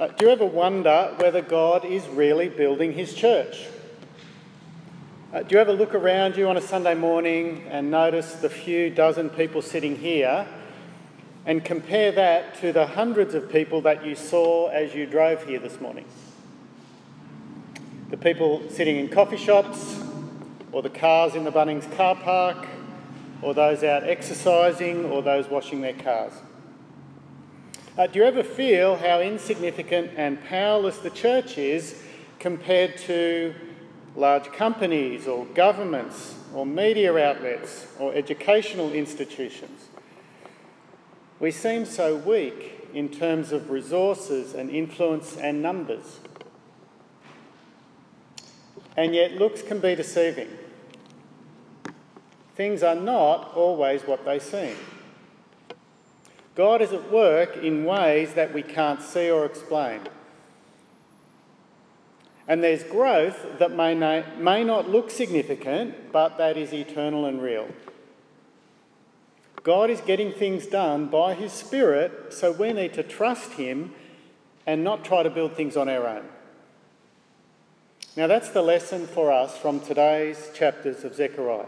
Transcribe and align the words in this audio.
Uh, 0.00 0.08
do 0.08 0.24
you 0.24 0.30
ever 0.30 0.46
wonder 0.46 1.12
whether 1.18 1.42
God 1.42 1.84
is 1.84 2.08
really 2.08 2.48
building 2.48 2.94
his 2.94 3.12
church? 3.12 3.66
Uh, 5.30 5.42
do 5.42 5.56
you 5.56 5.60
ever 5.60 5.74
look 5.74 5.94
around 5.94 6.38
you 6.38 6.48
on 6.48 6.56
a 6.56 6.60
Sunday 6.62 6.94
morning 6.94 7.66
and 7.68 7.90
notice 7.90 8.36
the 8.36 8.48
few 8.48 8.88
dozen 8.88 9.28
people 9.28 9.60
sitting 9.60 9.98
here 9.98 10.48
and 11.44 11.62
compare 11.62 12.12
that 12.12 12.58
to 12.62 12.72
the 12.72 12.86
hundreds 12.86 13.34
of 13.34 13.52
people 13.52 13.82
that 13.82 14.02
you 14.02 14.14
saw 14.14 14.68
as 14.68 14.94
you 14.94 15.04
drove 15.04 15.44
here 15.44 15.58
this 15.58 15.82
morning? 15.82 16.06
The 18.08 18.16
people 18.16 18.62
sitting 18.70 18.96
in 18.96 19.10
coffee 19.10 19.36
shops, 19.36 20.00
or 20.72 20.80
the 20.80 20.88
cars 20.88 21.34
in 21.34 21.44
the 21.44 21.52
Bunnings 21.52 21.94
car 21.94 22.14
park, 22.14 22.66
or 23.42 23.52
those 23.52 23.84
out 23.84 24.04
exercising, 24.04 25.04
or 25.04 25.20
those 25.20 25.50
washing 25.50 25.82
their 25.82 25.92
cars. 25.92 26.32
Uh, 28.00 28.06
do 28.06 28.20
you 28.20 28.24
ever 28.24 28.42
feel 28.42 28.96
how 28.96 29.20
insignificant 29.20 30.10
and 30.16 30.42
powerless 30.46 30.96
the 30.96 31.10
church 31.10 31.58
is 31.58 32.02
compared 32.38 32.96
to 32.96 33.54
large 34.16 34.50
companies 34.52 35.26
or 35.26 35.44
governments 35.44 36.34
or 36.54 36.64
media 36.64 37.14
outlets 37.18 37.88
or 37.98 38.14
educational 38.14 38.90
institutions? 38.94 39.88
We 41.40 41.50
seem 41.50 41.84
so 41.84 42.16
weak 42.16 42.88
in 42.94 43.10
terms 43.10 43.52
of 43.52 43.68
resources 43.68 44.54
and 44.54 44.70
influence 44.70 45.36
and 45.36 45.60
numbers. 45.60 46.20
And 48.96 49.14
yet, 49.14 49.32
looks 49.32 49.60
can 49.60 49.78
be 49.78 49.94
deceiving. 49.94 50.48
Things 52.56 52.82
are 52.82 52.94
not 52.94 53.52
always 53.54 54.00
what 54.04 54.24
they 54.24 54.38
seem. 54.38 54.76
God 56.54 56.82
is 56.82 56.92
at 56.92 57.10
work 57.10 57.56
in 57.56 57.84
ways 57.84 58.34
that 58.34 58.52
we 58.52 58.62
can't 58.62 59.02
see 59.02 59.30
or 59.30 59.44
explain. 59.44 60.00
And 62.48 62.62
there's 62.62 62.82
growth 62.82 63.58
that 63.58 63.70
may, 63.70 63.94
may 64.38 64.64
not 64.64 64.88
look 64.88 65.10
significant, 65.10 66.10
but 66.10 66.36
that 66.38 66.56
is 66.56 66.72
eternal 66.72 67.24
and 67.24 67.40
real. 67.40 67.68
God 69.62 69.90
is 69.90 70.00
getting 70.00 70.32
things 70.32 70.66
done 70.66 71.06
by 71.06 71.34
His 71.34 71.52
Spirit, 71.52 72.32
so 72.32 72.50
we 72.50 72.72
need 72.72 72.94
to 72.94 73.02
trust 73.02 73.52
Him 73.52 73.92
and 74.66 74.82
not 74.82 75.04
try 75.04 75.22
to 75.22 75.30
build 75.30 75.54
things 75.54 75.76
on 75.76 75.88
our 75.88 76.06
own. 76.06 76.24
Now, 78.16 78.26
that's 78.26 78.48
the 78.48 78.62
lesson 78.62 79.06
for 79.06 79.30
us 79.30 79.56
from 79.56 79.78
today's 79.78 80.50
chapters 80.52 81.04
of 81.04 81.14
Zechariah. 81.14 81.66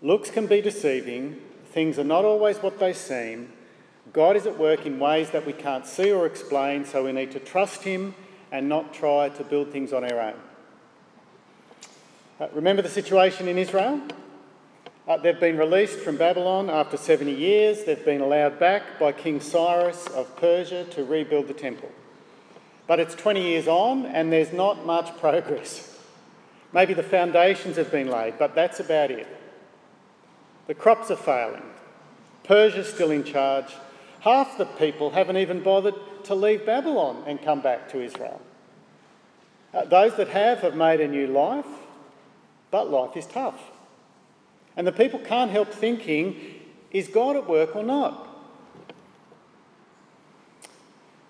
Looks 0.00 0.30
can 0.30 0.46
be 0.46 0.62
deceiving, 0.62 1.40
Things 1.78 1.96
are 1.96 2.02
not 2.02 2.24
always 2.24 2.56
what 2.56 2.80
they 2.80 2.92
seem. 2.92 3.52
God 4.12 4.34
is 4.34 4.46
at 4.46 4.58
work 4.58 4.84
in 4.84 4.98
ways 4.98 5.30
that 5.30 5.46
we 5.46 5.52
can't 5.52 5.86
see 5.86 6.10
or 6.10 6.26
explain, 6.26 6.84
so 6.84 7.04
we 7.04 7.12
need 7.12 7.30
to 7.30 7.38
trust 7.38 7.84
Him 7.84 8.16
and 8.50 8.68
not 8.68 8.92
try 8.92 9.28
to 9.28 9.44
build 9.44 9.70
things 9.70 9.92
on 9.92 10.02
our 10.02 10.20
own. 10.20 10.34
Uh, 12.40 12.48
remember 12.52 12.82
the 12.82 12.88
situation 12.88 13.46
in 13.46 13.56
Israel? 13.56 14.00
Uh, 15.06 15.18
they've 15.18 15.38
been 15.38 15.56
released 15.56 16.00
from 16.00 16.16
Babylon 16.16 16.68
after 16.68 16.96
70 16.96 17.32
years. 17.32 17.84
They've 17.84 18.04
been 18.04 18.22
allowed 18.22 18.58
back 18.58 18.98
by 18.98 19.12
King 19.12 19.38
Cyrus 19.38 20.08
of 20.08 20.34
Persia 20.34 20.82
to 20.82 21.04
rebuild 21.04 21.46
the 21.46 21.54
temple. 21.54 21.92
But 22.88 22.98
it's 22.98 23.14
20 23.14 23.40
years 23.40 23.68
on 23.68 24.04
and 24.04 24.32
there's 24.32 24.52
not 24.52 24.84
much 24.84 25.16
progress. 25.20 25.96
Maybe 26.72 26.92
the 26.92 27.04
foundations 27.04 27.76
have 27.76 27.92
been 27.92 28.08
laid, 28.08 28.36
but 28.36 28.56
that's 28.56 28.80
about 28.80 29.12
it. 29.12 29.37
The 30.68 30.74
crops 30.74 31.10
are 31.10 31.16
failing. 31.16 31.62
Persia's 32.44 32.88
still 32.88 33.10
in 33.10 33.24
charge. 33.24 33.74
Half 34.20 34.58
the 34.58 34.66
people 34.66 35.10
haven't 35.10 35.38
even 35.38 35.62
bothered 35.62 35.94
to 36.24 36.34
leave 36.34 36.66
Babylon 36.66 37.24
and 37.26 37.42
come 37.42 37.62
back 37.62 37.88
to 37.90 38.02
Israel. 38.02 38.40
Uh, 39.72 39.86
those 39.86 40.14
that 40.16 40.28
have 40.28 40.60
have 40.60 40.76
made 40.76 41.00
a 41.00 41.08
new 41.08 41.26
life, 41.26 41.66
but 42.70 42.90
life 42.90 43.16
is 43.16 43.26
tough. 43.26 43.60
And 44.76 44.86
the 44.86 44.92
people 44.92 45.18
can't 45.20 45.50
help 45.50 45.72
thinking, 45.72 46.36
is 46.90 47.08
God 47.08 47.36
at 47.36 47.48
work 47.48 47.74
or 47.74 47.82
not? 47.82 48.26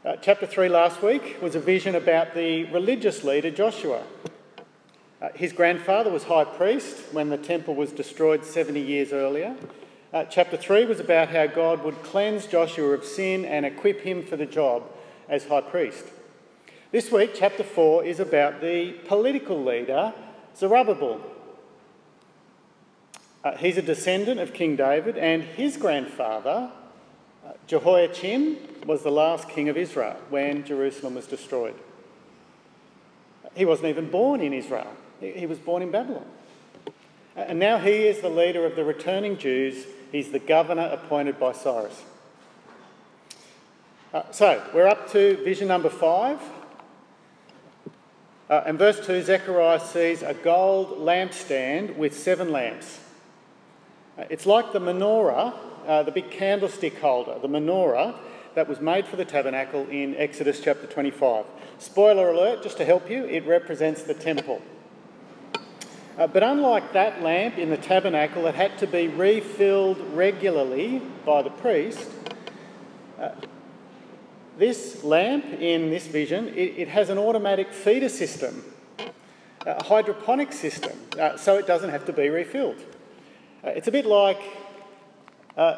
Uh, 0.05 0.17
chapter 0.17 0.47
3 0.47 0.69
last 0.69 1.01
week 1.03 1.39
was 1.41 1.55
a 1.55 1.61
vision 1.61 1.95
about 1.95 2.35
the 2.35 2.65
religious 2.65 3.23
leader 3.23 3.51
Joshua. 3.51 4.03
Uh, 5.21 5.31
his 5.35 5.53
grandfather 5.53 6.11
was 6.11 6.25
high 6.25 6.45
priest 6.45 6.97
when 7.13 7.29
the 7.29 7.37
temple 7.37 7.75
was 7.75 7.91
destroyed 7.91 8.45
70 8.45 8.81
years 8.81 9.13
earlier. 9.13 9.57
Uh, 10.13 10.25
chapter 10.25 10.57
3 10.57 10.85
was 10.85 11.01
about 11.01 11.29
how 11.29 11.47
God 11.47 11.83
would 11.83 12.03
cleanse 12.05 12.47
Joshua 12.47 12.91
of 12.91 13.05
sin 13.05 13.45
and 13.45 13.67
equip 13.67 14.03
him 14.03 14.23
for 14.23 14.37
the 14.37 14.47
job 14.47 14.85
as 15.29 15.47
high 15.47 15.61
priest. 15.61 16.05
This 16.93 17.11
week, 17.11 17.33
chapter 17.35 17.65
4 17.65 18.05
is 18.05 18.21
about 18.21 18.61
the 18.61 18.93
political 19.07 19.63
leader, 19.63 20.15
Zerubbabel. 20.57 21.21
Uh, 23.43 23.57
he's 23.57 23.77
a 23.77 23.83
descendant 23.83 24.39
of 24.39 24.55
King 24.55 24.77
David, 24.77 25.19
and 25.19 25.43
his 25.43 25.77
grandfather, 25.77 26.71
uh, 27.45 27.53
Jehoiachin, 27.67 28.57
was 28.87 29.03
the 29.03 29.11
last 29.11 29.49
king 29.49 29.69
of 29.69 29.77
Israel 29.77 30.17
when 30.31 30.65
Jerusalem 30.65 31.17
was 31.17 31.27
destroyed. 31.27 31.75
He 33.55 33.65
wasn't 33.65 33.89
even 33.89 34.11
born 34.11 34.41
in 34.41 34.53
Israel. 34.53 34.95
He 35.21 35.47
was 35.47 35.59
born 35.59 35.83
in 35.83 35.91
Babylon. 35.91 36.27
And 37.35 37.59
now 37.59 37.79
he 37.79 38.07
is 38.07 38.21
the 38.21 38.29
leader 38.29 38.65
of 38.65 38.77
the 38.77 38.85
returning 38.85 39.39
Jews. 39.39 39.87
He's 40.11 40.31
the 40.31 40.39
governor 40.39 40.89
appointed 40.93 41.39
by 41.39 41.53
Cyrus. 41.53 42.03
Uh, 44.13 44.23
so 44.31 44.63
we're 44.75 44.89
up 44.89 45.11
to 45.13 45.37
vision 45.45 45.69
number 45.69 45.91
five. 45.91 46.41
Uh, 48.49 48.63
in 48.67 48.79
verse 48.79 49.05
2, 49.05 49.23
Zechariah 49.23 49.79
sees 49.79 50.23
a 50.23 50.33
gold 50.33 50.99
lampstand 50.99 51.97
with 51.97 52.17
seven 52.17 52.51
lamps. 52.51 53.01
Uh, 54.17 54.25
it's 54.31 54.47
like 54.47 54.73
the 54.73 54.81
menorah, 54.81 55.55
uh, 55.87 56.03
the 56.03 56.11
big 56.11 56.31
candlestick 56.31 56.99
holder, 56.99 57.39
the 57.41 57.49
menorah 57.49 58.15
that 58.55 58.67
was 58.67 58.81
made 58.81 59.07
for 59.07 59.17
the 59.17 59.25
tabernacle 59.25 59.87
in 59.91 60.17
Exodus 60.17 60.61
chapter 60.61 60.87
25. 60.87 61.45
Spoiler 61.79 62.31
alert, 62.31 62.63
just 62.63 62.79
to 62.79 62.85
help 62.87 63.11
you, 63.11 63.25
it 63.27 63.47
represents 63.47 64.03
the 64.03 64.15
temple. 64.15 64.63
Uh, 66.19 66.27
but 66.27 66.43
unlike 66.43 66.93
that 66.95 67.23
lamp 67.23 67.59
in 67.59 67.71
the 67.71 67.77
tabernacle 67.77 68.43
that 68.43 68.57
had 68.57 68.77
to 68.77 68.89
be 68.89 69.07
refilled 69.07 70.01
regularly 70.15 71.01
by 71.25 71.43
the 71.43 71.51
priest, 71.51 72.11
uh, 73.21 73.29
this 74.57 75.05
lamp 75.05 75.45
in 75.45 75.91
this 75.91 76.09
vision, 76.09 76.49
it, 76.49 76.75
it, 76.77 76.89
has 76.89 77.09
an 77.09 77.19
automatic 77.19 77.73
feeder 77.73 78.09
system, 78.09 78.65
a 79.65 79.85
hydroponic 79.85 80.53
system, 80.53 80.99
uh, 81.21 81.37
so 81.37 81.57
it 81.57 81.69
doesn't 81.69 81.91
have 81.91 82.05
to 82.05 82.13
be 82.13 82.29
refilled. 82.29 82.81
Uh, 83.65 83.71
it's 83.71 83.87
a 83.87 83.93
bit 83.93 84.05
like 84.05 84.41
uh, 85.57 85.77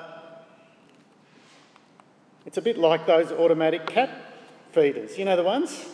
it's 2.46 2.56
a 2.56 2.62
bit 2.62 2.78
like 2.78 3.06
those 3.06 3.30
automatic 3.30 3.84
cat 3.86 4.08
feeders. 4.72 5.18
You 5.18 5.26
know 5.26 5.36
the 5.36 5.42
ones, 5.42 5.84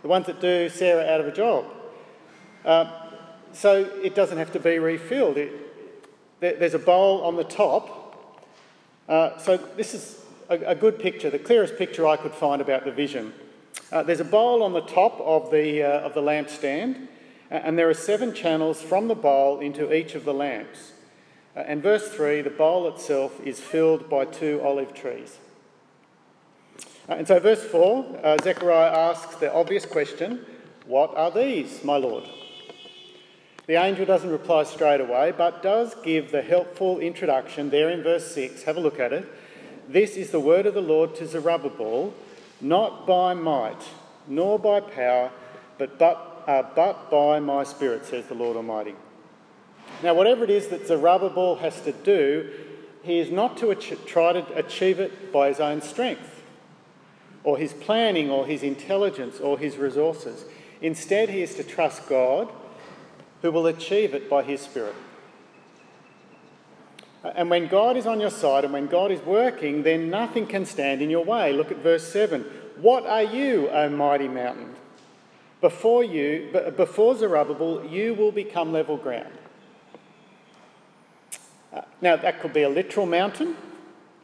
the 0.00 0.08
ones 0.08 0.24
that 0.28 0.40
do 0.40 0.70
Sarah 0.70 1.12
out 1.12 1.20
of 1.20 1.26
a 1.26 1.32
job. 1.32 1.66
So 3.52 3.90
it 4.02 4.14
doesn't 4.14 4.38
have 4.38 4.52
to 4.52 4.60
be 4.60 4.78
refilled. 4.78 5.36
It, 5.36 5.52
there's 6.40 6.74
a 6.74 6.78
bowl 6.78 7.22
on 7.22 7.36
the 7.36 7.44
top. 7.44 8.30
Uh, 9.08 9.38
so 9.38 9.56
this 9.56 9.94
is 9.94 10.24
a, 10.48 10.58
a, 10.70 10.74
good 10.74 10.98
picture, 10.98 11.30
the 11.30 11.38
clearest 11.38 11.76
picture 11.76 12.06
I 12.06 12.16
could 12.16 12.32
find 12.32 12.60
about 12.62 12.84
the 12.84 12.92
vision. 12.92 13.32
Uh, 13.90 14.02
there's 14.02 14.20
a 14.20 14.24
bowl 14.24 14.62
on 14.62 14.72
the 14.72 14.80
top 14.80 15.20
of 15.20 15.50
the, 15.50 15.82
uh, 15.82 16.00
of 16.00 16.14
the 16.14 16.20
lampstand, 16.20 17.08
and 17.50 17.78
there 17.78 17.88
are 17.88 17.94
seven 17.94 18.34
channels 18.34 18.80
from 18.80 19.08
the 19.08 19.14
bowl 19.14 19.60
into 19.60 19.92
each 19.92 20.14
of 20.14 20.24
the 20.24 20.32
lamps. 20.32 20.92
Uh, 21.54 21.60
and 21.60 21.82
verse 21.82 22.08
3 22.08 22.40
the 22.40 22.50
bowl 22.50 22.88
itself 22.88 23.38
is 23.44 23.60
filled 23.60 24.08
by 24.08 24.24
two 24.24 24.60
olive 24.64 24.94
trees. 24.94 25.38
Uh, 27.08 27.14
and 27.14 27.28
so, 27.28 27.38
verse 27.38 27.62
4, 27.62 28.20
uh, 28.22 28.36
Zechariah 28.42 29.10
asks 29.10 29.36
the 29.36 29.52
obvious 29.52 29.84
question 29.84 30.46
What 30.86 31.14
are 31.16 31.30
these, 31.30 31.84
my 31.84 31.96
Lord? 31.96 32.28
The 33.66 33.74
angel 33.74 34.04
doesn't 34.04 34.30
reply 34.30 34.64
straight 34.64 35.00
away, 35.00 35.32
but 35.36 35.62
does 35.62 35.94
give 36.02 36.32
the 36.32 36.42
helpful 36.42 36.98
introduction 36.98 37.70
there 37.70 37.90
in 37.90 38.02
verse 38.02 38.34
6. 38.34 38.64
Have 38.64 38.76
a 38.76 38.80
look 38.80 38.98
at 38.98 39.12
it. 39.12 39.28
This 39.88 40.16
is 40.16 40.30
the 40.30 40.40
word 40.40 40.66
of 40.66 40.74
the 40.74 40.82
Lord 40.82 41.14
to 41.16 41.26
Zerubbabel, 41.26 42.12
not 42.60 43.06
by 43.06 43.34
might, 43.34 43.80
nor 44.26 44.58
by 44.58 44.80
power, 44.80 45.30
but, 45.78 45.96
but, 45.96 46.44
uh, 46.48 46.64
but 46.74 47.08
by 47.08 47.38
my 47.38 47.62
spirit, 47.62 48.04
says 48.04 48.26
the 48.26 48.34
Lord 48.34 48.56
Almighty. 48.56 48.96
Now, 50.02 50.14
whatever 50.14 50.42
it 50.42 50.50
is 50.50 50.68
that 50.68 50.88
Zerubbabel 50.88 51.56
has 51.56 51.80
to 51.82 51.92
do, 51.92 52.50
he 53.04 53.20
is 53.20 53.30
not 53.30 53.56
to 53.58 53.72
try 53.74 54.32
to 54.32 54.54
achieve 54.56 54.98
it 54.98 55.32
by 55.32 55.48
his 55.48 55.60
own 55.60 55.82
strength, 55.82 56.42
or 57.44 57.58
his 57.58 57.72
planning, 57.72 58.28
or 58.28 58.44
his 58.44 58.64
intelligence, 58.64 59.38
or 59.38 59.56
his 59.56 59.76
resources. 59.76 60.46
Instead, 60.80 61.28
he 61.28 61.42
is 61.42 61.54
to 61.54 61.62
trust 61.62 62.08
God 62.08 62.52
who 63.42 63.52
will 63.52 63.66
achieve 63.66 64.14
it 64.14 64.30
by 64.30 64.42
his 64.42 64.60
Spirit. 64.60 64.94
And 67.22 67.50
when 67.50 67.68
God 67.68 67.96
is 67.96 68.06
on 68.06 68.20
your 68.20 68.30
side 68.30 68.64
and 68.64 68.72
when 68.72 68.86
God 68.86 69.12
is 69.12 69.20
working, 69.20 69.82
then 69.82 70.10
nothing 70.10 70.46
can 70.46 70.66
stand 70.66 71.02
in 71.02 71.10
your 71.10 71.24
way. 71.24 71.52
Look 71.52 71.70
at 71.70 71.78
verse 71.78 72.06
7. 72.10 72.42
What 72.80 73.06
are 73.06 73.22
you, 73.22 73.68
O 73.70 73.88
mighty 73.88 74.26
mountain? 74.26 74.74
Before 75.60 76.02
you, 76.02 76.50
before 76.76 77.16
Zerubbabel, 77.16 77.86
you 77.86 78.14
will 78.14 78.32
become 78.32 78.72
level 78.72 78.96
ground. 78.96 79.32
Uh, 81.72 81.82
now, 82.00 82.16
that 82.16 82.40
could 82.40 82.52
be 82.52 82.62
a 82.62 82.68
literal 82.68 83.06
mountain. 83.06 83.56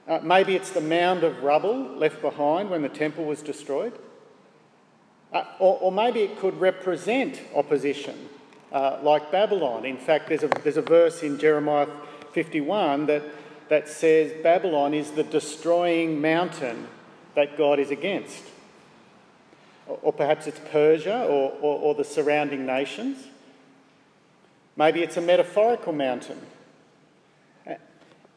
Uh, 0.09 0.19
maybe 0.23 0.57
it's 0.57 0.71
the 0.71 0.81
mound 0.81 1.23
of 1.23 1.43
rubble 1.43 1.79
left 1.97 2.21
behind 2.21 2.71
when 2.71 2.83
the 2.83 2.89
temple 2.89 3.25
was 3.25 3.41
destroyed. 3.41 3.93
Uh, 5.33 5.45
or, 5.59 5.79
or, 5.81 5.93
maybe 5.93 6.21
it 6.21 6.39
could 6.39 6.59
represent 6.59 7.41
opposition, 7.55 8.31
uh, 8.73 8.99
like 9.03 9.33
Babylon. 9.33 9.85
In 9.85 9.97
fact, 9.97 10.29
there's 10.29 10.43
a, 10.43 10.49
there's 10.49 10.77
a 10.77 10.83
verse 10.83 11.23
in 11.23 11.39
Jeremiah 11.39 11.89
51 12.33 13.07
that, 13.07 13.23
that 13.69 13.89
says 13.89 14.33
Babylon 14.43 14.95
is 14.95 15.13
the 15.13 15.23
destroying 15.23 16.21
mountain 16.21 16.87
that 17.35 17.57
God 17.57 17.79
is 17.79 17.91
against. 17.91 18.43
Or, 19.87 19.99
or 20.03 20.13
perhaps 20.13 20.47
it's 20.47 20.61
Persia 20.71 21.25
or, 21.25 21.53
or, 21.61 21.79
or 21.81 21.95
the 21.95 22.05
surrounding 22.05 22.67
nations. 22.67 23.19
Maybe 24.77 25.03
it's 25.03 25.17
a 25.17 25.21
metaphorical 25.21 25.93
mountain. 25.93 26.41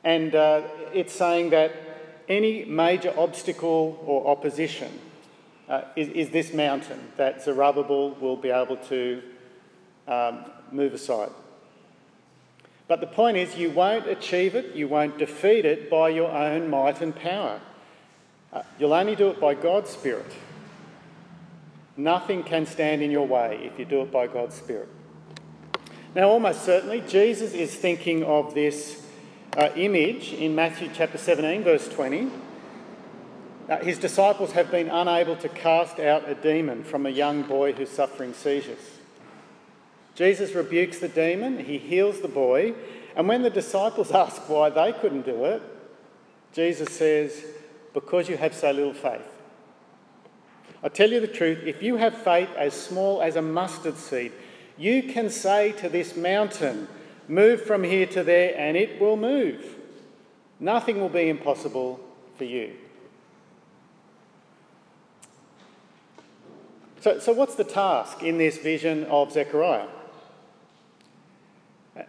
And 0.03 0.33
uh, 0.33 0.63
it's 0.93 1.13
saying 1.13 1.51
that 1.51 1.75
any 2.27 2.65
major 2.65 3.13
obstacle 3.17 4.01
or 4.05 4.27
opposition 4.27 4.99
uh, 5.69 5.83
is, 5.95 6.07
is, 6.09 6.29
this 6.31 6.53
mountain 6.53 6.99
that 7.17 7.43
Zerubbabel 7.43 8.11
will 8.15 8.35
be 8.35 8.49
able 8.49 8.77
to 8.77 9.21
um, 10.07 10.45
move 10.71 10.93
aside. 10.93 11.31
But 12.87 12.99
the 12.99 13.07
point 13.07 13.37
is, 13.37 13.55
you 13.55 13.69
won't 13.71 14.07
achieve 14.07 14.55
it, 14.55 14.75
you 14.75 14.87
won't 14.87 15.17
defeat 15.17 15.63
it 15.65 15.89
by 15.89 16.09
your 16.09 16.29
own 16.29 16.69
might 16.69 17.01
and 17.01 17.15
power. 17.15 17.61
Uh, 18.51 18.63
you'll 18.77 18.93
only 18.93 19.15
do 19.15 19.29
it 19.29 19.39
by 19.39 19.53
God's 19.53 19.89
Spirit. 19.89 20.29
Nothing 21.95 22.43
can 22.43 22.65
stand 22.65 23.01
in 23.01 23.11
your 23.11 23.27
way 23.27 23.61
if 23.63 23.79
you 23.79 23.85
do 23.85 24.01
it 24.01 24.11
by 24.11 24.27
God's 24.27 24.55
Spirit. 24.55 24.89
Now, 26.13 26.29
almost 26.29 26.63
certainly, 26.63 27.01
Jesus 27.07 27.53
is 27.53 27.73
thinking 27.73 28.23
of 28.23 28.53
this 28.53 29.05
uh, 29.55 29.69
image 29.75 30.33
in 30.33 30.55
Matthew 30.55 30.89
chapter 30.93 31.17
17, 31.17 31.63
verse 31.63 31.87
20. 31.87 32.29
Uh, 33.69 33.77
his 33.77 33.97
disciples 33.97 34.51
have 34.51 34.69
been 34.69 34.89
unable 34.89 35.37
to 35.37 35.47
cast 35.47 35.99
out 35.99 36.27
a 36.27 36.35
demon 36.35 36.83
from 36.83 37.05
a 37.05 37.09
young 37.09 37.43
boy 37.43 37.71
who's 37.71 37.89
suffering 37.89 38.33
seizures. 38.33 38.99
Jesus 40.15 40.53
rebukes 40.53 40.99
the 40.99 41.07
demon, 41.07 41.63
he 41.63 41.77
heals 41.77 42.21
the 42.21 42.27
boy, 42.27 42.73
and 43.15 43.27
when 43.27 43.43
the 43.43 43.49
disciples 43.49 44.11
ask 44.23 44.47
why 44.49 44.69
they 44.69 44.93
couldn't 44.93 45.25
do 45.25 45.45
it, 45.45 45.61
Jesus 46.53 46.89
says, 46.93 47.45
Because 47.93 48.29
you 48.29 48.37
have 48.37 48.53
so 48.53 48.71
little 48.71 48.93
faith. 48.93 49.21
I 50.83 50.89
tell 50.89 51.11
you 51.11 51.19
the 51.19 51.27
truth, 51.27 51.59
if 51.65 51.83
you 51.83 51.97
have 51.97 52.17
faith 52.17 52.49
as 52.57 52.73
small 52.73 53.21
as 53.21 53.35
a 53.35 53.41
mustard 53.41 53.97
seed, 53.97 54.31
you 54.77 55.03
can 55.03 55.29
say 55.29 55.71
to 55.73 55.89
this 55.89 56.15
mountain, 56.15 56.87
Move 57.27 57.61
from 57.61 57.83
here 57.83 58.07
to 58.07 58.23
there, 58.23 58.53
and 58.57 58.75
it 58.75 58.99
will 58.99 59.15
move. 59.15 59.77
Nothing 60.59 60.99
will 60.99 61.09
be 61.09 61.29
impossible 61.29 61.99
for 62.37 62.43
you. 62.43 62.73
So, 66.99 67.19
so 67.19 67.31
what's 67.31 67.55
the 67.55 67.63
task 67.63 68.21
in 68.21 68.37
this 68.37 68.57
vision 68.57 69.05
of 69.05 69.31
Zechariah? 69.31 69.87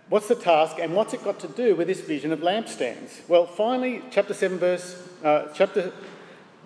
What's 0.08 0.28
the 0.28 0.34
task 0.34 0.76
and 0.78 0.94
what's 0.94 1.14
it 1.14 1.24
got 1.24 1.40
to 1.40 1.48
do 1.48 1.74
with 1.74 1.86
this 1.86 2.00
vision 2.00 2.32
of 2.32 2.40
lampstands? 2.40 3.26
Well, 3.28 3.46
finally, 3.46 4.02
chapter 4.10 4.34
7, 4.34 4.58
verse, 4.58 5.08
uh, 5.24 5.48
chapter, 5.54 5.92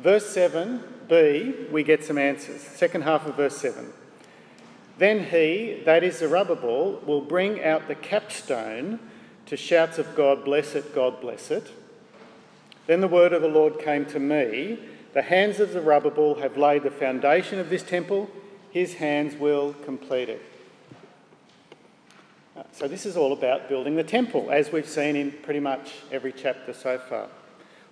verse 0.03 0.35
7b, 0.35 1.71
we 1.71 1.83
get 1.83 2.05
some 2.05 2.19
answers. 2.19 2.61
Second 2.61 3.03
half 3.03 3.27
of 3.27 3.37
verse 3.37 3.57
7. 3.57 3.93
Then 4.99 5.25
he, 5.25 5.83
that 5.85 6.03
is 6.03 6.19
Zerubbabel, 6.19 7.03
will 7.07 7.21
bring 7.21 7.63
out 7.63 7.87
the 7.87 7.95
capstone 7.95 8.99
to 9.47 9.57
shouts 9.57 9.99
of 9.99 10.15
God, 10.17 10.45
bless 10.45 10.75
it, 10.75 10.95
God 10.95 11.21
bless 11.21 11.51
it. 11.51 11.71
Then 12.87 13.01
the 13.01 13.09
word 13.09 13.33
of 13.33 13.43
the 13.43 13.49
Lord 13.49 13.79
came 13.79 14.05
to 14.07 14.21
me 14.21 14.79
The 15.13 15.23
hands 15.23 15.61
of 15.61 15.73
Zerubbabel 15.73 16.37
have 16.37 16.57
laid 16.57 16.83
the 16.83 16.91
foundation 16.91 17.59
of 17.59 17.71
this 17.71 17.83
temple, 17.83 18.31
his 18.71 18.95
hands 18.95 19.35
will 19.35 19.73
complete 19.85 20.29
it. 20.29 20.43
So, 22.73 22.89
this 22.89 23.05
is 23.05 23.17
all 23.17 23.33
about 23.33 23.69
building 23.69 23.97
the 23.97 24.05
temple, 24.05 24.51
as 24.51 24.73
we've 24.73 24.89
seen 24.89 25.17
in 25.17 25.33
pretty 25.33 25.61
much 25.61 25.93
every 26.11 26.33
chapter 26.33 26.73
so 26.73 26.99
far. 26.99 27.29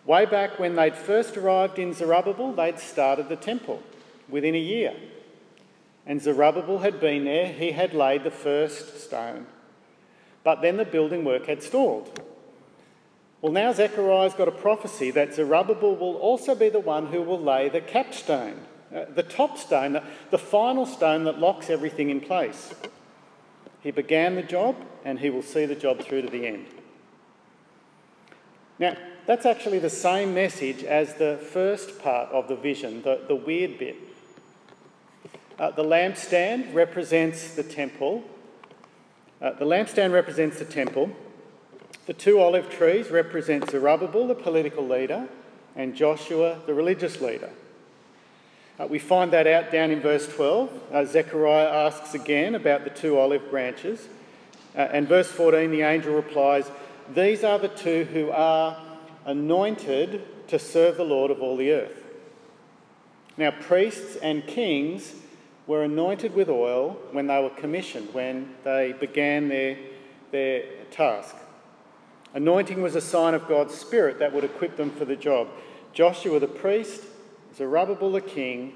Way 0.07 0.27
back 0.27 0.59
when 0.59 0.77
they'd 0.77 0.97
first 0.97 1.37
arrived 1.37 1.79
in 1.79 1.95
Zerubbabel, 1.95 2.53
they'd 2.53 2.79
started 2.79 3.29
the 3.29 3.37
temple 3.37 3.83
within 4.29 4.55
a 4.55 4.59
year. 4.59 4.95
And 6.07 6.21
Zerubbabel 6.21 6.79
had 6.79 7.01
been 7.01 7.25
there, 7.25 7.47
he 7.47 7.73
had 7.73 7.95
laid 7.95 8.25
the 8.25 8.31
first 8.31 9.01
stone. 9.01 9.47
But 10.43 10.61
then 10.61 10.77
the 10.77 10.85
building 10.85 11.25
work 11.25 11.47
had 11.47 11.63
stalled. 11.63 12.21
Well, 13.41 13.53
now 13.53 13.73
Zechariah's 13.73 14.35
got 14.35 14.49
a 14.49 14.53
prophecy 14.53 15.11
that 15.13 15.35
Zerubbabel 15.35 15.97
will 15.97 16.17
also 16.17 16.55
be 16.55 16.69
the 16.69 16.81
one 16.81 17.07
who 17.07 17.23
will 17.23 17.41
lay 17.41 17.69
the 17.69 17.81
capstone, 17.81 18.61
uh, 18.95 19.05
the 19.15 19.23
top 19.23 19.59
stone, 19.59 19.93
the, 19.93 20.03
the 20.31 20.39
final 20.39 20.87
stone 20.87 21.25
that 21.25 21.39
locks 21.39 21.69
everything 21.69 22.11
in 22.11 22.21
place. 22.21 22.75
He 23.85 23.91
began 23.91 24.35
the 24.35 24.43
job 24.43 24.77
and 25.05 25.21
he 25.21 25.29
will 25.29 25.43
see 25.43 25.67
the 25.67 25.75
job 25.75 26.01
through 26.01 26.23
to 26.23 26.29
the 26.29 26.47
end. 26.47 26.67
Now, 28.79 28.97
that's 29.27 29.45
actually 29.45 29.79
the 29.79 29.91
same 29.91 30.35
message 30.35 30.83
as 30.83 31.15
the 31.15 31.39
first 31.53 32.01
part 32.01 32.31
of 32.31 32.49
the 32.49 32.57
vision, 32.57 33.03
the, 33.03 33.21
the 33.29 33.37
weird 33.37 33.79
bit. 33.79 33.97
Uh, 35.59 35.71
the 35.71 35.85
lampstand 35.85 36.75
represents 36.75 37.55
the 37.55 37.63
temple. 37.63 38.25
Uh, 39.41 39.53
the 39.53 39.67
lampstand 39.67 40.13
represents 40.13 40.59
the 40.59 40.65
temple. 40.65 41.11
The 42.07 42.15
two 42.15 42.41
olive 42.41 42.71
trees 42.71 43.11
represent 43.11 43.71
Zerubbabel, 43.71 44.27
the 44.27 44.35
political 44.35 44.87
leader, 44.87 45.29
and 45.77 45.95
Joshua, 45.95 46.59
the 46.67 46.75
religious 46.75 47.21
leader. 47.21 47.51
Uh, 48.79 48.87
we 48.87 48.99
find 48.99 49.33
that 49.33 49.47
out 49.47 49.71
down 49.71 49.91
in 49.91 50.01
verse 50.01 50.27
12. 50.27 50.71
Uh, 50.93 51.05
Zechariah 51.05 51.87
asks 51.87 52.15
again 52.15 52.57
about 52.57 52.83
the 52.83 52.91
two 52.91 53.19
olive 53.19 53.49
branches. 53.49 54.09
Uh, 54.77 54.81
and 54.81 55.09
verse 55.09 55.29
14, 55.29 55.71
the 55.71 55.83
angel 55.83 56.15
replies, 56.15 56.69
These 57.15 57.45
are 57.45 57.59
the 57.59 57.69
two 57.69 58.05
who 58.05 58.31
are 58.31 58.77
anointed 59.27 60.49
to 60.49 60.59
serve 60.59 60.97
the 60.97 61.05
Lord 61.05 61.31
of 61.31 61.41
all 61.41 61.57
the 61.57 61.71
earth. 61.71 62.03
Now, 63.37 63.53
priests 63.53 64.17
and 64.17 64.45
kings 64.47 65.15
were 65.69 65.85
anointed 65.85 66.35
with 66.35 66.49
oil 66.49 66.99
when 67.13 67.29
they 67.29 67.41
were 67.41 67.51
commissioned, 67.51 68.13
when 68.13 68.55
they 68.65 68.93
began 68.93 69.49
their, 69.49 69.77
their 70.33 70.65
task. 70.91 71.37
Anointing 72.35 72.83
was 72.83 72.97
a 72.97 73.01
sign 73.01 73.35
of 73.35 73.47
God's 73.47 73.75
Spirit 73.75 74.19
that 74.19 74.33
would 74.33 74.45
equip 74.45 74.77
them 74.77 74.91
for 74.91 75.05
the 75.05 75.17
job. 75.17 75.49
Joshua 75.93 76.41
the 76.41 76.49
priest 76.49 77.05
Zerubbabel 77.57 78.13
the 78.13 78.21
king, 78.21 78.75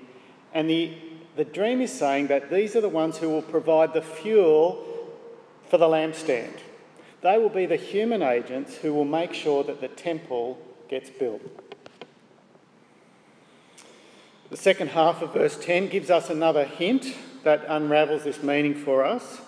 and 0.55 0.69
the, 0.69 0.97
the 1.37 1.45
dream 1.45 1.81
is 1.81 1.93
saying 1.93 2.29
that 2.29 2.51
these 2.51 2.77
are 2.77 2.81
the 2.81 2.89
ones 2.89 3.19
who 3.19 3.29
will 3.29 3.43
provide 3.43 3.93
the 3.93 4.03
fuel 4.03 4.85
for 5.69 5.79
the 5.79 5.87
lampstand. 5.87 6.59
They 7.21 7.37
will 7.37 7.49
be 7.49 7.67
the 7.67 7.77
human 7.77 8.23
agents 8.23 8.77
who 8.77 8.95
will 8.95 9.05
make 9.05 9.35
sure 9.35 9.65
that 9.65 9.81
the 9.81 9.89
temple 9.89 10.59
gets 10.89 11.11
built. 11.11 11.43
The 14.51 14.57
second 14.57 14.91
half 14.91 15.21
of 15.21 15.35
verse 15.35 15.59
10 15.59 15.89
gives 15.89 16.11
us 16.11 16.31
another 16.31 16.65
hint 16.65 17.15
that 17.45 17.65
unravels 17.69 18.25
this 18.25 18.43
meaning 18.43 18.75
for 18.75 19.05
us. 19.05 19.41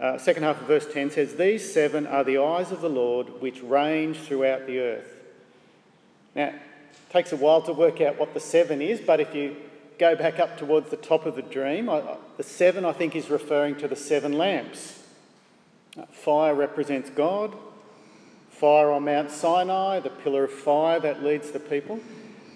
Uh, 0.00 0.18
second 0.18 0.42
half 0.42 0.60
of 0.60 0.66
verse 0.66 0.92
10 0.92 1.10
says, 1.10 1.36
These 1.36 1.72
seven 1.72 2.06
are 2.06 2.24
the 2.24 2.38
eyes 2.38 2.72
of 2.72 2.80
the 2.80 2.88
Lord 2.88 3.40
which 3.40 3.62
range 3.62 4.18
throughout 4.18 4.66
the 4.66 4.80
earth. 4.80 5.22
Now, 6.34 6.54
takes 7.10 7.32
a 7.32 7.36
while 7.36 7.60
to 7.62 7.72
work 7.72 8.00
out 8.00 8.18
what 8.18 8.34
the 8.34 8.40
seven 8.40 8.80
is, 8.80 9.00
but 9.00 9.20
if 9.20 9.34
you 9.34 9.56
go 9.98 10.16
back 10.16 10.38
up 10.38 10.56
towards 10.56 10.90
the 10.90 10.96
top 10.96 11.26
of 11.26 11.36
the 11.36 11.42
dream, 11.42 11.90
I, 11.90 12.16
the 12.36 12.42
seven 12.42 12.84
I 12.84 12.92
think 12.92 13.14
is 13.14 13.28
referring 13.28 13.76
to 13.76 13.88
the 13.88 13.96
seven 13.96 14.32
lamps. 14.32 15.02
Uh, 15.98 16.06
fire 16.06 16.54
represents 16.54 17.10
God, 17.10 17.54
fire 18.48 18.90
on 18.90 19.04
Mount 19.04 19.30
Sinai, 19.30 20.00
the 20.00 20.10
pillar 20.10 20.44
of 20.44 20.52
fire 20.52 21.00
that 21.00 21.22
leads 21.22 21.50
the 21.50 21.60
people. 21.60 22.00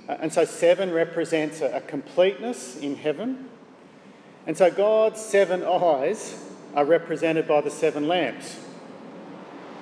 Uh, 0.09 0.17
and 0.21 0.33
so 0.33 0.45
seven 0.45 0.93
represents 0.93 1.61
a, 1.61 1.77
a 1.77 1.81
completeness 1.81 2.77
in 2.77 2.97
heaven. 2.97 3.49
And 4.47 4.57
so 4.57 4.71
God's 4.71 5.21
seven 5.21 5.65
eyes 5.65 6.41
are 6.75 6.85
represented 6.85 7.49
by 7.49 7.61
the 7.61 7.71
seven 7.71 8.07
lamps. 8.07 8.61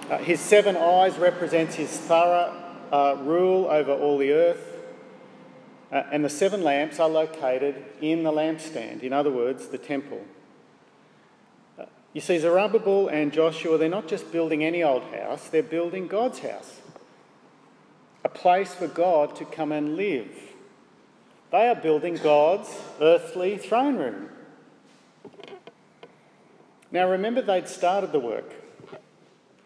Uh, 0.08 0.18
his 0.18 0.40
seven 0.40 0.76
eyes 0.76 1.18
represents 1.18 1.74
his 1.74 1.90
thorough 1.90 2.61
uh, 2.92 3.16
rule 3.22 3.66
over 3.66 3.92
all 3.92 4.18
the 4.18 4.30
earth. 4.30 4.68
Uh, 5.90 6.04
and 6.12 6.24
the 6.24 6.30
seven 6.30 6.62
lamps 6.62 7.00
are 7.00 7.08
located 7.08 7.84
in 8.00 8.22
the 8.22 8.30
lampstand, 8.30 9.02
in 9.02 9.12
other 9.12 9.30
words, 9.30 9.68
the 9.68 9.78
temple. 9.78 10.24
Uh, 11.78 11.84
you 12.12 12.20
see, 12.20 12.38
Zerubbabel 12.38 13.08
and 13.08 13.32
Joshua, 13.32 13.76
they're 13.76 13.88
not 13.88 14.08
just 14.08 14.30
building 14.32 14.64
any 14.64 14.82
old 14.82 15.02
house, 15.04 15.48
they're 15.48 15.62
building 15.62 16.06
God's 16.06 16.38
house. 16.38 16.80
A 18.24 18.28
place 18.28 18.72
for 18.74 18.86
God 18.86 19.34
to 19.36 19.44
come 19.44 19.72
and 19.72 19.96
live. 19.96 20.34
They 21.50 21.68
are 21.68 21.74
building 21.74 22.14
God's 22.14 22.70
earthly 23.00 23.58
throne 23.58 23.96
room. 23.96 24.30
Now 26.90 27.08
remember, 27.10 27.42
they'd 27.42 27.68
started 27.68 28.12
the 28.12 28.20
work, 28.20 28.54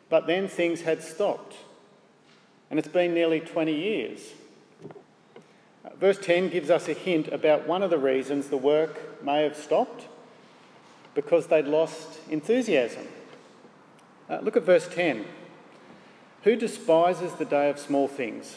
but 0.09 0.26
then 0.26 0.49
things 0.49 0.80
had 0.80 1.02
stopped, 1.02 1.56
and 2.70 2.78
it's 2.78 2.88
been 2.88 3.14
nearly 3.14 3.40
20 3.40 3.73
years. 3.73 4.32
Verse 5.99 6.18
10 6.18 6.50
gives 6.50 6.68
us 6.68 6.88
a 6.88 6.92
hint 6.92 7.28
about 7.28 7.66
one 7.66 7.82
of 7.82 7.90
the 7.90 7.99
reasons 7.99 8.49
the 8.49 8.56
work 8.56 9.23
may 9.25 9.42
have 9.42 9.56
stopped 9.56 10.08
because 11.14 11.46
they'd 11.46 11.66
lost 11.66 12.20
enthusiasm. 12.28 13.06
Uh, 14.28 14.40
look 14.42 14.56
at 14.56 14.64
verse 14.64 14.88
10. 14.88 15.25
Who 16.42 16.56
despises 16.56 17.32
the 17.35 17.44
day 17.44 17.70
of 17.70 17.78
small 17.78 18.08
things? 18.08 18.56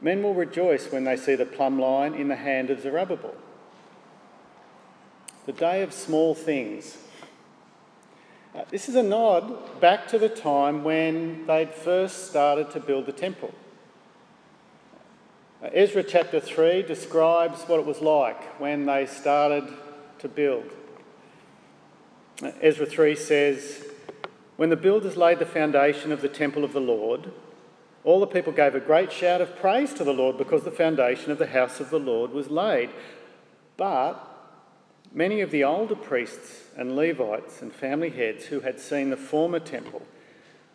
Men 0.00 0.22
will 0.22 0.34
rejoice 0.34 0.90
when 0.90 1.04
they 1.04 1.16
see 1.16 1.34
the 1.34 1.46
plumb 1.46 1.78
line 1.78 2.14
in 2.14 2.28
the 2.28 2.36
hand 2.36 2.70
of 2.70 2.82
Zerubbabel. 2.82 3.34
The 5.46 5.52
day 5.52 5.82
of 5.82 5.92
small 5.92 6.34
things. 6.34 6.98
Uh, 8.54 8.62
this 8.70 8.88
is 8.88 8.94
a 8.94 9.02
nod 9.02 9.80
back 9.80 10.06
to 10.06 10.16
the 10.16 10.28
time 10.28 10.84
when 10.84 11.44
they'd 11.46 11.74
first 11.74 12.28
started 12.28 12.70
to 12.70 12.78
build 12.78 13.04
the 13.04 13.12
temple. 13.12 13.52
Uh, 15.60 15.70
Ezra 15.72 16.04
chapter 16.04 16.38
3 16.38 16.82
describes 16.82 17.62
what 17.62 17.80
it 17.80 17.86
was 17.86 18.00
like 18.00 18.60
when 18.60 18.86
they 18.86 19.06
started 19.06 19.64
to 20.20 20.28
build. 20.28 20.70
Uh, 22.40 22.52
Ezra 22.60 22.86
3 22.86 23.16
says, 23.16 23.84
When 24.56 24.70
the 24.70 24.76
builders 24.76 25.16
laid 25.16 25.40
the 25.40 25.46
foundation 25.46 26.12
of 26.12 26.22
the 26.22 26.28
temple 26.28 26.62
of 26.62 26.72
the 26.72 26.80
Lord, 26.80 27.32
all 28.04 28.20
the 28.20 28.26
people 28.26 28.52
gave 28.52 28.76
a 28.76 28.80
great 28.80 29.10
shout 29.10 29.40
of 29.40 29.56
praise 29.56 29.92
to 29.94 30.04
the 30.04 30.12
Lord 30.12 30.38
because 30.38 30.62
the 30.62 30.70
foundation 30.70 31.32
of 31.32 31.38
the 31.38 31.48
house 31.48 31.80
of 31.80 31.90
the 31.90 31.98
Lord 31.98 32.30
was 32.30 32.50
laid. 32.50 32.90
But 33.76 34.30
Many 35.14 35.42
of 35.42 35.52
the 35.52 35.62
older 35.62 35.94
priests 35.94 36.63
and 36.76 36.96
Levites 36.96 37.62
and 37.62 37.72
family 37.72 38.10
heads 38.10 38.46
who 38.46 38.60
had 38.60 38.80
seen 38.80 39.10
the 39.10 39.16
former 39.16 39.60
temple 39.60 40.02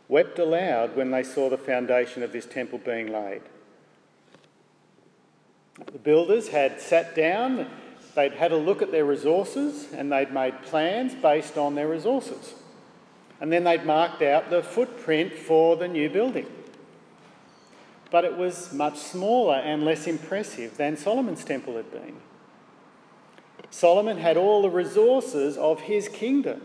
wept 0.08 0.40
aloud 0.40 0.96
when 0.96 1.12
they 1.12 1.24
saw 1.24 1.50
the 1.50 1.58
foundation 1.58 2.24
of 2.24 2.32
this 2.32 2.46
temple 2.46 2.80
being 2.80 3.08
laid. 3.08 3.42
The 5.86 6.00
builders 6.00 6.50
had 6.50 6.82
sat 6.82 7.16
down, 7.16 7.68
they'd 8.16 8.34
had 8.34 8.52
a 8.52 8.58
look 8.58 8.82
at 8.82 8.92
their 8.92 9.06
resources, 9.06 9.88
and 9.94 10.12
they'd 10.12 10.34
made 10.34 10.62
plans 10.64 11.14
based 11.16 11.58
on 11.58 11.76
their 11.76 11.88
resources. 11.88 12.56
And 13.40 13.54
then 13.54 13.64
they'd 13.64 13.86
marked 13.86 14.22
out 14.22 14.50
the 14.50 14.62
footprint 14.62 15.34
for 15.34 15.78
the 15.78 15.88
new 15.88 16.10
building. 16.10 16.48
But 18.12 18.26
it 18.26 18.36
was 18.36 18.74
much 18.74 18.98
smaller 18.98 19.56
and 19.56 19.86
less 19.86 20.08
impressive 20.08 20.76
than 20.76 20.98
Solomon's 20.98 21.46
temple 21.46 21.78
had 21.78 21.92
been. 21.92 22.18
Solomon 23.72 24.18
had 24.18 24.38
all 24.38 24.62
the 24.62 24.70
resources 24.70 25.58
of 25.58 25.82
his 25.82 26.08
kingdom. 26.08 26.62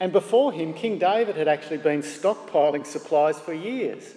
And 0.00 0.12
before 0.12 0.52
him, 0.52 0.74
King 0.74 0.98
David 0.98 1.36
had 1.36 1.48
actually 1.48 1.78
been 1.78 2.02
stockpiling 2.02 2.86
supplies 2.86 3.38
for 3.38 3.52
years. 3.52 4.14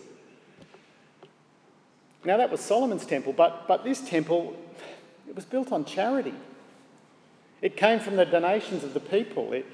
Now, 2.26 2.38
that 2.38 2.52
was 2.52 2.60
Solomon's 2.60 3.06
temple, 3.06 3.34
but, 3.34 3.68
but 3.68 3.84
this 3.84 4.02
temple, 4.02 4.56
it 5.28 5.36
was 5.36 5.46
built 5.46 5.72
on 5.72 5.86
charity. 5.86 6.34
It 7.62 7.78
came 7.78 8.00
from 8.00 8.18
the 8.18 8.26
donations 8.26 8.84
of 8.84 8.94
the 8.94 9.00
people. 9.00 9.54
It, 9.54 9.66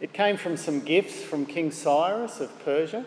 it 0.00 0.12
came 0.12 0.36
from 0.36 0.56
some 0.56 0.80
gifts 0.80 1.22
from 1.22 1.46
King 1.46 1.70
Cyrus 1.70 2.40
of 2.40 2.62
Persia. 2.64 3.06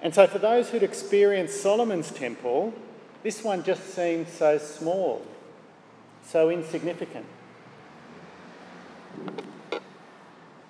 And 0.00 0.14
so, 0.14 0.26
for 0.26 0.38
those 0.38 0.70
who'd 0.70 0.82
experienced 0.82 1.60
Solomon's 1.60 2.10
temple, 2.10 2.72
this 3.22 3.42
one 3.42 3.62
just 3.62 3.94
seemed 3.94 4.28
so 4.28 4.56
small 4.56 5.22
so 6.24 6.50
insignificant. 6.50 7.26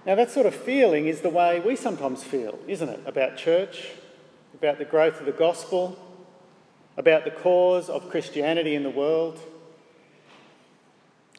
Now, 0.04 0.16
that 0.16 0.30
sort 0.30 0.47
of 0.47 0.54
feeling 0.54 1.06
is 1.06 1.21
the 1.21 1.28
way 1.28 1.61
we 1.61 1.76
sometimes 1.76 2.25
feel, 2.25 2.59
isn't 2.66 2.88
it? 2.88 3.00
About 3.06 3.37
church, 3.37 3.90
about 4.54 4.78
the 4.78 4.85
growth 4.85 5.21
of 5.21 5.26
the 5.26 5.32
gospel, 5.32 5.97
about 6.97 7.25
the 7.25 7.30
cause 7.30 7.88
of 7.88 8.11
Christianity 8.11 8.75
in 8.75 8.82
the 8.82 8.90
world. 8.90 9.38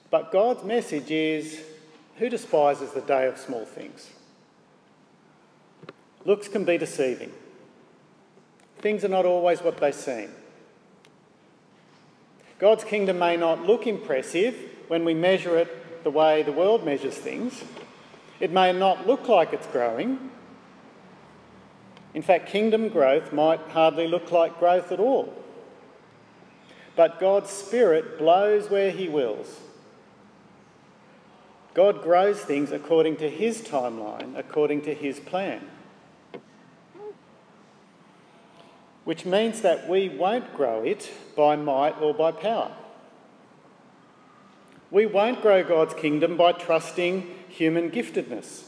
But 0.10 0.32
God's 0.32 0.64
message 0.64 1.12
is 1.12 1.62
who 2.18 2.30
despises 2.30 2.92
the 2.92 3.02
day 3.02 3.28
of 3.28 3.38
small 3.38 3.66
things? 3.66 4.12
Looks 6.26 6.48
can 6.48 6.64
be 6.64 6.78
deceiving. 6.78 7.34
Things 8.78 9.04
are 9.04 9.10
not 9.10 9.26
always 9.26 9.62
what 9.62 9.78
they 9.78 9.92
seem. 9.92 10.30
God's 12.64 12.86
kingdom 12.86 13.20
may 13.20 13.36
not 13.36 13.66
look 13.66 13.88
impressive 13.88 14.56
when 14.88 15.04
we 15.04 15.14
measure 15.14 15.58
it 15.58 16.06
the 16.06 16.10
way 16.10 16.44
the 16.44 16.54
world 16.54 16.86
measures 16.86 17.18
things. 17.18 17.62
It 18.40 18.52
may 18.54 18.72
not 18.72 19.06
look 19.06 19.28
like 19.28 19.52
it's 19.52 19.68
growing. 19.68 20.32
In 22.14 22.22
fact, 22.22 22.48
kingdom 22.48 22.88
growth 22.88 23.34
might 23.34 23.60
hardly 23.60 24.08
look 24.08 24.32
like 24.32 24.60
growth 24.60 24.94
at 24.94 25.02
all. 25.02 25.34
But 26.96 27.20
God's 27.20 27.50
Spirit 27.50 28.18
blows 28.18 28.70
where 28.70 28.92
He 28.92 29.10
wills. 29.10 29.60
God 31.74 32.02
grows 32.02 32.40
things 32.40 32.72
according 32.72 33.18
to 33.18 33.30
His 33.30 33.62
timeline, 33.62 34.38
according 34.38 34.84
to 34.84 34.94
His 34.94 35.20
plan. 35.20 35.70
Which 39.04 39.26
means 39.26 39.62
that 39.62 39.88
we 39.90 40.10
won't 40.10 40.56
grow 40.56 40.84
it 40.84 41.12
by 41.36 41.56
might 41.56 42.00
or 42.00 42.14
by 42.14 42.32
power. 42.32 42.72
We 44.92 45.06
won't 45.06 45.42
grow 45.42 45.64
God's 45.64 45.94
kingdom 45.94 46.38
by 46.38 46.52
trusting 46.52 47.30
human 47.50 47.90
giftedness 47.92 48.64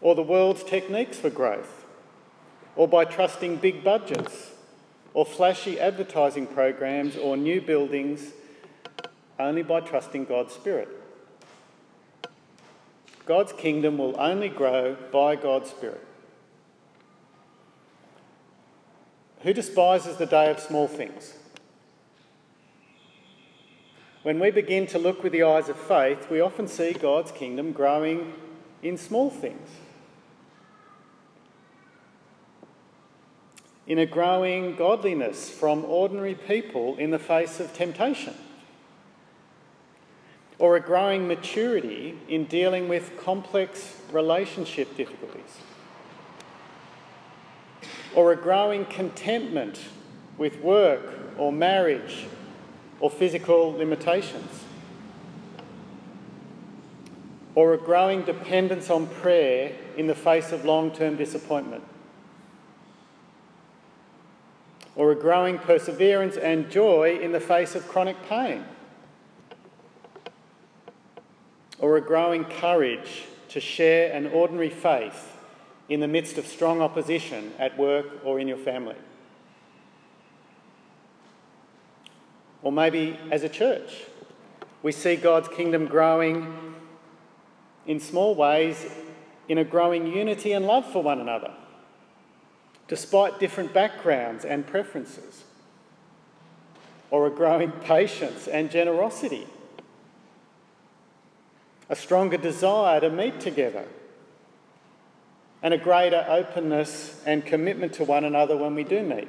or 0.00 0.14
the 0.14 0.22
world's 0.22 0.64
techniques 0.64 1.18
for 1.18 1.30
growth 1.30 1.84
or 2.74 2.86
by 2.86 3.04
trusting 3.04 3.56
big 3.56 3.82
budgets 3.82 4.52
or 5.14 5.24
flashy 5.24 5.80
advertising 5.80 6.46
programs 6.46 7.16
or 7.16 7.38
new 7.38 7.60
buildings, 7.60 8.32
only 9.38 9.62
by 9.62 9.80
trusting 9.80 10.26
God's 10.26 10.52
Spirit. 10.52 10.88
God's 13.24 13.52
kingdom 13.54 13.96
will 13.96 14.14
only 14.20 14.50
grow 14.50 14.94
by 15.10 15.34
God's 15.34 15.70
Spirit. 15.70 16.04
Who 19.46 19.52
despises 19.52 20.16
the 20.16 20.26
day 20.26 20.50
of 20.50 20.58
small 20.58 20.88
things? 20.88 21.34
When 24.24 24.40
we 24.40 24.50
begin 24.50 24.88
to 24.88 24.98
look 24.98 25.22
with 25.22 25.30
the 25.30 25.44
eyes 25.44 25.68
of 25.68 25.76
faith, 25.76 26.28
we 26.28 26.40
often 26.40 26.66
see 26.66 26.92
God's 26.92 27.30
kingdom 27.30 27.70
growing 27.70 28.32
in 28.82 28.98
small 28.98 29.30
things. 29.30 29.68
In 33.86 34.00
a 34.00 34.06
growing 34.06 34.74
godliness 34.74 35.48
from 35.48 35.84
ordinary 35.84 36.34
people 36.34 36.96
in 36.96 37.12
the 37.12 37.18
face 37.20 37.60
of 37.60 37.72
temptation. 37.72 38.34
Or 40.58 40.74
a 40.74 40.80
growing 40.80 41.28
maturity 41.28 42.18
in 42.28 42.46
dealing 42.46 42.88
with 42.88 43.16
complex 43.16 43.94
relationship 44.10 44.96
difficulties 44.96 45.60
or 48.16 48.32
a 48.32 48.36
growing 48.36 48.86
contentment 48.86 49.78
with 50.38 50.58
work 50.62 51.12
or 51.38 51.52
marriage 51.52 52.26
or 52.98 53.10
physical 53.10 53.72
limitations, 53.72 54.64
or 57.54 57.74
a 57.74 57.78
growing 57.78 58.22
dependence 58.22 58.88
on 58.88 59.06
prayer 59.06 59.70
in 59.98 60.06
the 60.06 60.14
face 60.14 60.50
of 60.50 60.64
long 60.64 60.90
term 60.90 61.14
disappointment, 61.14 61.84
or 64.94 65.12
a 65.12 65.14
growing 65.14 65.58
perseverance 65.58 66.38
and 66.38 66.70
joy 66.70 67.18
in 67.20 67.32
the 67.32 67.40
face 67.40 67.74
of 67.74 67.86
chronic 67.86 68.16
pain, 68.26 68.64
or 71.78 71.98
a 71.98 72.00
growing 72.00 72.46
courage 72.46 73.24
to 73.50 73.60
share 73.60 74.10
an 74.12 74.26
ordinary 74.28 74.70
faith 74.70 75.35
in 75.88 76.00
the 76.00 76.08
midst 76.08 76.38
of 76.38 76.46
strong 76.46 76.80
opposition 76.80 77.52
at 77.58 77.78
work 77.78 78.06
or 78.24 78.40
in 78.40 78.48
your 78.48 78.56
family. 78.56 78.96
Or 82.62 82.72
maybe 82.72 83.18
as 83.30 83.44
a 83.44 83.48
church, 83.48 84.04
we 84.82 84.90
see 84.90 85.16
God's 85.16 85.48
kingdom 85.48 85.86
growing 85.86 86.74
in 87.86 88.00
small 88.00 88.34
ways 88.34 88.84
in 89.48 89.58
a 89.58 89.64
growing 89.64 90.08
unity 90.08 90.52
and 90.52 90.66
love 90.66 90.90
for 90.90 91.02
one 91.02 91.20
another, 91.20 91.52
despite 92.88 93.38
different 93.38 93.72
backgrounds 93.72 94.44
and 94.44 94.66
preferences, 94.66 95.44
or 97.10 97.28
a 97.28 97.30
growing 97.30 97.70
patience 97.82 98.48
and 98.48 98.70
generosity, 98.70 99.46
a 101.88 101.94
stronger 101.94 102.36
desire 102.36 102.98
to 102.98 103.08
meet 103.08 103.38
together 103.38 103.86
and 105.62 105.74
a 105.74 105.78
greater 105.78 106.24
openness 106.28 107.22
and 107.26 107.44
commitment 107.44 107.94
to 107.94 108.04
one 108.04 108.24
another 108.24 108.56
when 108.56 108.74
we 108.74 108.84
do 108.84 109.02
meet. 109.02 109.28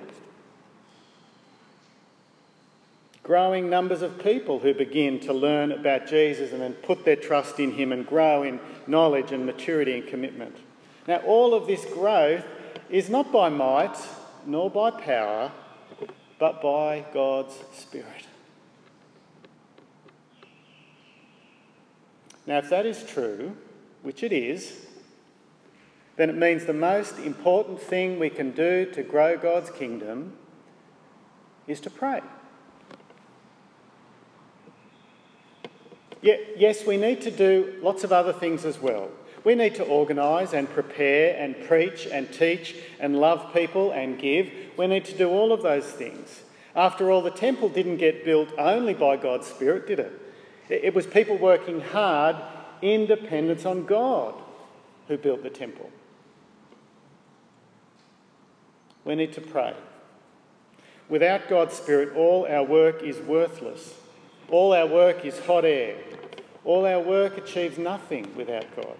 growing 3.27 3.69
numbers 3.69 4.01
of 4.01 4.17
people 4.23 4.59
who 4.59 4.73
begin 4.73 5.19
to 5.19 5.33
learn 5.33 5.73
about 5.73 6.07
Jesus 6.07 6.53
and 6.53 6.61
then 6.61 6.71
put 6.71 7.03
their 7.03 7.17
trust 7.17 7.59
in 7.59 7.73
Him 7.73 7.91
and 7.91 8.07
grow 8.07 8.41
in 8.41 8.57
knowledge 8.87 9.33
and 9.33 9.45
maturity 9.45 9.99
and 9.99 10.07
commitment. 10.07 10.55
Now, 11.09 11.17
all 11.17 11.53
of 11.53 11.67
this 11.67 11.83
growth 11.93 12.45
is 12.89 13.09
not 13.09 13.33
by 13.33 13.49
might 13.49 13.97
nor 14.45 14.69
by 14.69 14.91
power, 14.91 15.51
but 16.39 16.61
by 16.61 17.03
God's 17.13 17.53
Spirit. 17.73 18.27
Now, 22.45 22.59
if 22.59 22.69
that 22.69 22.85
is 22.85 23.03
true, 23.03 23.57
which 24.03 24.23
it 24.23 24.31
is, 24.31 24.86
then 26.17 26.29
it 26.29 26.35
means 26.35 26.65
the 26.65 26.73
most 26.73 27.19
important 27.19 27.79
thing 27.79 28.19
we 28.19 28.29
can 28.29 28.51
do 28.51 28.85
to 28.91 29.03
grow 29.03 29.37
God's 29.37 29.69
kingdom 29.69 30.33
is 31.67 31.79
to 31.81 31.89
pray. 31.89 32.21
yes, 36.21 36.85
we 36.85 36.97
need 36.97 37.21
to 37.21 37.31
do 37.31 37.75
lots 37.81 38.03
of 38.03 38.11
other 38.11 38.33
things 38.33 38.65
as 38.65 38.81
well. 38.81 39.09
We 39.43 39.55
need 39.55 39.75
to 39.75 39.83
organise 39.83 40.53
and 40.53 40.69
prepare 40.69 41.41
and 41.41 41.55
preach 41.67 42.07
and 42.11 42.31
teach 42.33 42.75
and 42.99 43.19
love 43.19 43.53
people 43.53 43.91
and 43.91 44.19
give. 44.19 44.51
We 44.75 44.87
need 44.87 45.05
to 45.05 45.17
do 45.17 45.29
all 45.29 45.53
of 45.53 45.61
those 45.61 45.85
things. 45.85 46.41
After 46.75 47.09
all, 47.09 47.21
the 47.21 47.31
temple 47.31 47.69
didn't 47.69 47.97
get 47.97 48.25
built 48.25 48.49
only 48.57 48.93
by 48.93 49.15
God's 49.15 49.47
Spirit, 49.47 49.87
did 49.87 49.99
it? 49.99 50.11
It 50.69 50.93
was 50.93 51.07
people 51.07 51.37
working 51.37 51.79
hard 51.79 52.35
in 52.81 53.05
dependence 53.05 53.65
on 53.65 53.85
God 53.85 54.35
who 55.07 55.17
built 55.17 55.43
the 55.43 55.49
temple. 55.49 55.89
We 59.07 59.15
need 59.15 59.31
to 59.33 59.41
pray. 59.41 59.73
Without 61.07 61.47
God's 61.47 61.75
Spirit, 61.75 62.13
all 62.13 62.45
our 62.45 62.63
work 62.63 63.01
is 63.01 63.17
worthless. 63.19 63.93
All 64.49 64.73
our 64.73 64.85
work 64.85 65.23
is 65.23 65.39
hot 65.39 65.63
air. 65.63 65.95
All 66.65 66.85
our 66.85 66.99
work 66.99 67.37
achieves 67.37 67.77
nothing 67.77 68.35
without 68.35 68.65
God. 68.75 68.97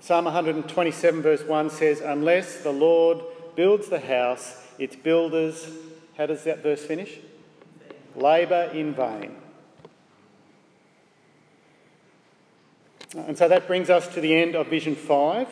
Psalm 0.00 0.24
127, 0.24 1.22
verse 1.22 1.44
1 1.44 1.70
says, 1.70 2.00
Unless 2.00 2.64
the 2.64 2.72
Lord 2.72 3.20
builds 3.54 3.88
the 3.88 4.00
house, 4.00 4.64
its 4.80 4.96
builders, 4.96 5.70
how 6.16 6.26
does 6.26 6.42
that 6.42 6.64
verse 6.64 6.84
finish? 6.84 7.20
Labour 8.16 8.70
in 8.74 8.92
vain. 8.92 9.36
And 13.14 13.38
so 13.38 13.46
that 13.46 13.68
brings 13.68 13.88
us 13.88 14.08
to 14.14 14.20
the 14.20 14.34
end 14.34 14.56
of 14.56 14.66
Vision 14.66 14.96
5. 14.96 15.48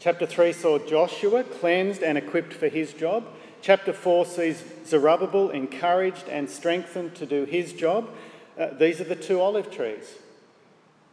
Chapter 0.00 0.24
3 0.24 0.54
saw 0.54 0.78
Joshua 0.78 1.44
cleansed 1.44 2.02
and 2.02 2.16
equipped 2.16 2.54
for 2.54 2.68
his 2.68 2.94
job. 2.94 3.26
Chapter 3.60 3.92
4 3.92 4.24
sees 4.24 4.64
Zerubbabel 4.86 5.50
encouraged 5.50 6.26
and 6.26 6.48
strengthened 6.48 7.14
to 7.16 7.26
do 7.26 7.44
his 7.44 7.74
job. 7.74 8.08
Uh, 8.58 8.68
these 8.78 9.02
are 9.02 9.04
the 9.04 9.14
two 9.14 9.42
olive 9.42 9.70
trees. 9.70 10.14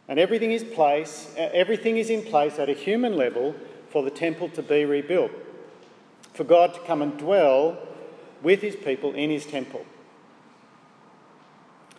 And 0.08 0.18
everything 0.18 0.52
is 0.52 0.64
place, 0.64 1.34
uh, 1.36 1.50
everything 1.52 1.98
is 1.98 2.08
in 2.08 2.22
place 2.22 2.58
at 2.58 2.70
a 2.70 2.72
human 2.72 3.14
level 3.14 3.54
for 3.90 4.02
the 4.02 4.10
temple 4.10 4.48
to 4.50 4.62
be 4.62 4.86
rebuilt. 4.86 5.32
For 6.32 6.44
God 6.44 6.72
to 6.72 6.80
come 6.80 7.02
and 7.02 7.18
dwell 7.18 7.76
with 8.42 8.62
his 8.62 8.74
people 8.74 9.12
in 9.12 9.28
his 9.28 9.44
temple. 9.44 9.84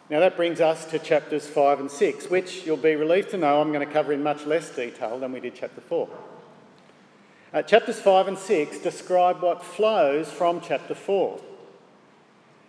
Now 0.09 0.21
that 0.21 0.35
brings 0.35 0.59
us 0.59 0.85
to 0.85 0.97
chapters 0.97 1.45
5 1.45 1.81
and 1.81 1.91
6, 1.91 2.31
which 2.31 2.65
you'll 2.65 2.77
be 2.77 2.95
relieved 2.95 3.29
to 3.29 3.37
know 3.37 3.61
I'm 3.61 3.71
going 3.71 3.85
to 3.85 3.93
cover 3.93 4.11
in 4.11 4.23
much 4.23 4.47
less 4.47 4.75
detail 4.75 5.19
than 5.19 5.31
we 5.31 5.39
did 5.39 5.53
chapter 5.53 5.81
4. 5.81 6.09
Uh, 7.51 7.63
chapters 7.63 7.99
5 7.99 8.27
and 8.27 8.37
6 8.37 8.77
describe 8.77 9.41
what 9.41 9.63
flows 9.63 10.31
from 10.31 10.61
chapter 10.61 10.93
4. 10.93 11.39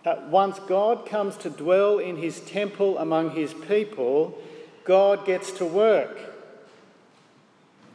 Uh, 0.03 0.15
once 0.27 0.57
God 0.57 1.05
comes 1.05 1.37
to 1.37 1.51
dwell 1.51 1.99
in 1.99 2.17
his 2.17 2.39
temple 2.39 2.97
among 2.97 3.31
his 3.31 3.53
people, 3.53 4.35
God 4.83 5.23
gets 5.23 5.51
to 5.51 5.65
work. 5.65 6.17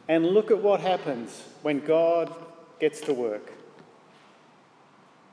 And 0.07 0.27
look 0.27 0.49
at 0.49 0.59
what 0.59 0.79
happens 0.79 1.43
when 1.61 1.81
God 1.81 2.33
gets 2.79 3.01
to 3.01 3.13
work. 3.13 3.51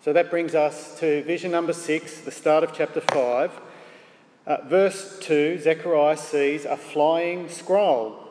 So 0.05 0.13
that 0.13 0.31
brings 0.31 0.57
us 0.57 0.99
to 0.99 1.23
vision 1.23 1.53
number 1.53 1.73
6, 1.73 2.23
the 2.23 2.33
start 2.33 2.65
of 2.65 2.75
chapter 2.75 3.01
5. 3.01 3.61
Uh, 4.45 4.57
verse 4.67 5.21
2 5.21 5.61
Zechariah 5.61 6.17
sees 6.17 6.65
a 6.65 6.77
flying 6.77 7.49
scroll 7.49 8.24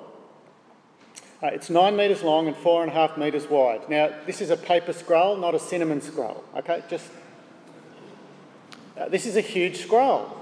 uh, 1.44 1.48
it's 1.48 1.70
nine 1.70 1.98
metres 1.98 2.24
long 2.24 2.48
and 2.48 2.56
four 2.56 2.84
and 2.84 2.92
a 2.92 2.94
half 2.94 3.18
metres 3.18 3.50
wide. 3.50 3.90
Now, 3.90 4.14
this 4.26 4.40
is 4.40 4.50
a 4.50 4.56
paper 4.56 4.94
scroll, 4.94 5.36
not 5.36 5.54
a 5.54 5.60
cinnamon 5.60 6.02
scroll, 6.02 6.42
okay? 6.56 6.82
Just. 6.90 7.10
Uh, 8.98 9.10
this 9.10 9.26
is 9.26 9.36
a 9.36 9.42
huge 9.42 9.80
scroll. 9.80 10.40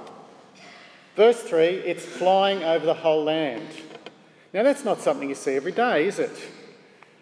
Verse 1.16 1.42
3 1.42 1.66
it's 1.66 2.06
flying 2.06 2.64
over 2.64 2.86
the 2.86 2.94
whole 2.94 3.24
land. 3.24 3.68
Now, 4.54 4.62
that's 4.62 4.86
not 4.86 5.02
something 5.02 5.28
you 5.28 5.36
see 5.36 5.56
every 5.56 5.72
day, 5.72 6.06
is 6.06 6.20
it? 6.20 6.38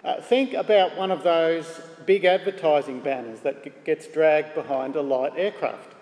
Uh, 0.04 0.20
think 0.22 0.54
about 0.54 0.98
one 0.98 1.12
of 1.12 1.24
those 1.24 1.82
big 2.06 2.26
advertising 2.26 3.00
banners 3.00 3.42
that 3.42 3.86
gets 3.86 4.08
dragged 4.08 4.56
behind 4.56 4.96
a 4.96 5.02
light 5.02 5.34
aircraft. 5.38 5.94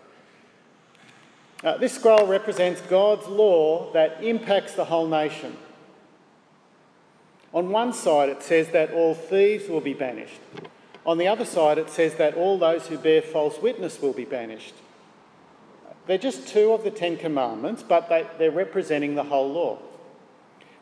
Uh, 1.64 1.78
this 1.78 1.94
scroll 1.94 2.26
represents 2.26 2.82
God's 2.82 3.28
law 3.28 3.92
that 3.94 4.24
impacts 4.24 4.74
the 4.74 4.86
whole 4.86 5.08
nation. 5.08 5.56
On 7.54 7.70
one 7.70 7.94
side, 7.94 8.30
it 8.30 8.44
says 8.44 8.70
that 8.70 8.92
all 8.92 9.16
thieves 9.16 9.70
will 9.70 9.82
be 9.82 9.94
banished. 9.94 10.40
On 11.06 11.18
the 11.18 11.28
other 11.28 11.46
side, 11.46 11.78
it 11.78 11.90
says 11.90 12.16
that 12.16 12.36
all 12.36 12.58
those 12.58 12.88
who 12.88 12.98
bear 12.98 13.22
false 13.22 13.62
witness 13.62 14.02
will 14.02 14.14
be 14.14 14.26
banished. 14.26 14.74
They're 16.06 16.18
just 16.18 16.48
two 16.48 16.72
of 16.74 16.84
the 16.84 16.92
Ten 16.92 17.18
Commandments, 17.18 17.84
but 17.84 18.10
they, 18.10 18.26
they're 18.38 18.52
representing 18.52 19.16
the 19.16 19.24
whole 19.24 19.52
law. 19.52 19.80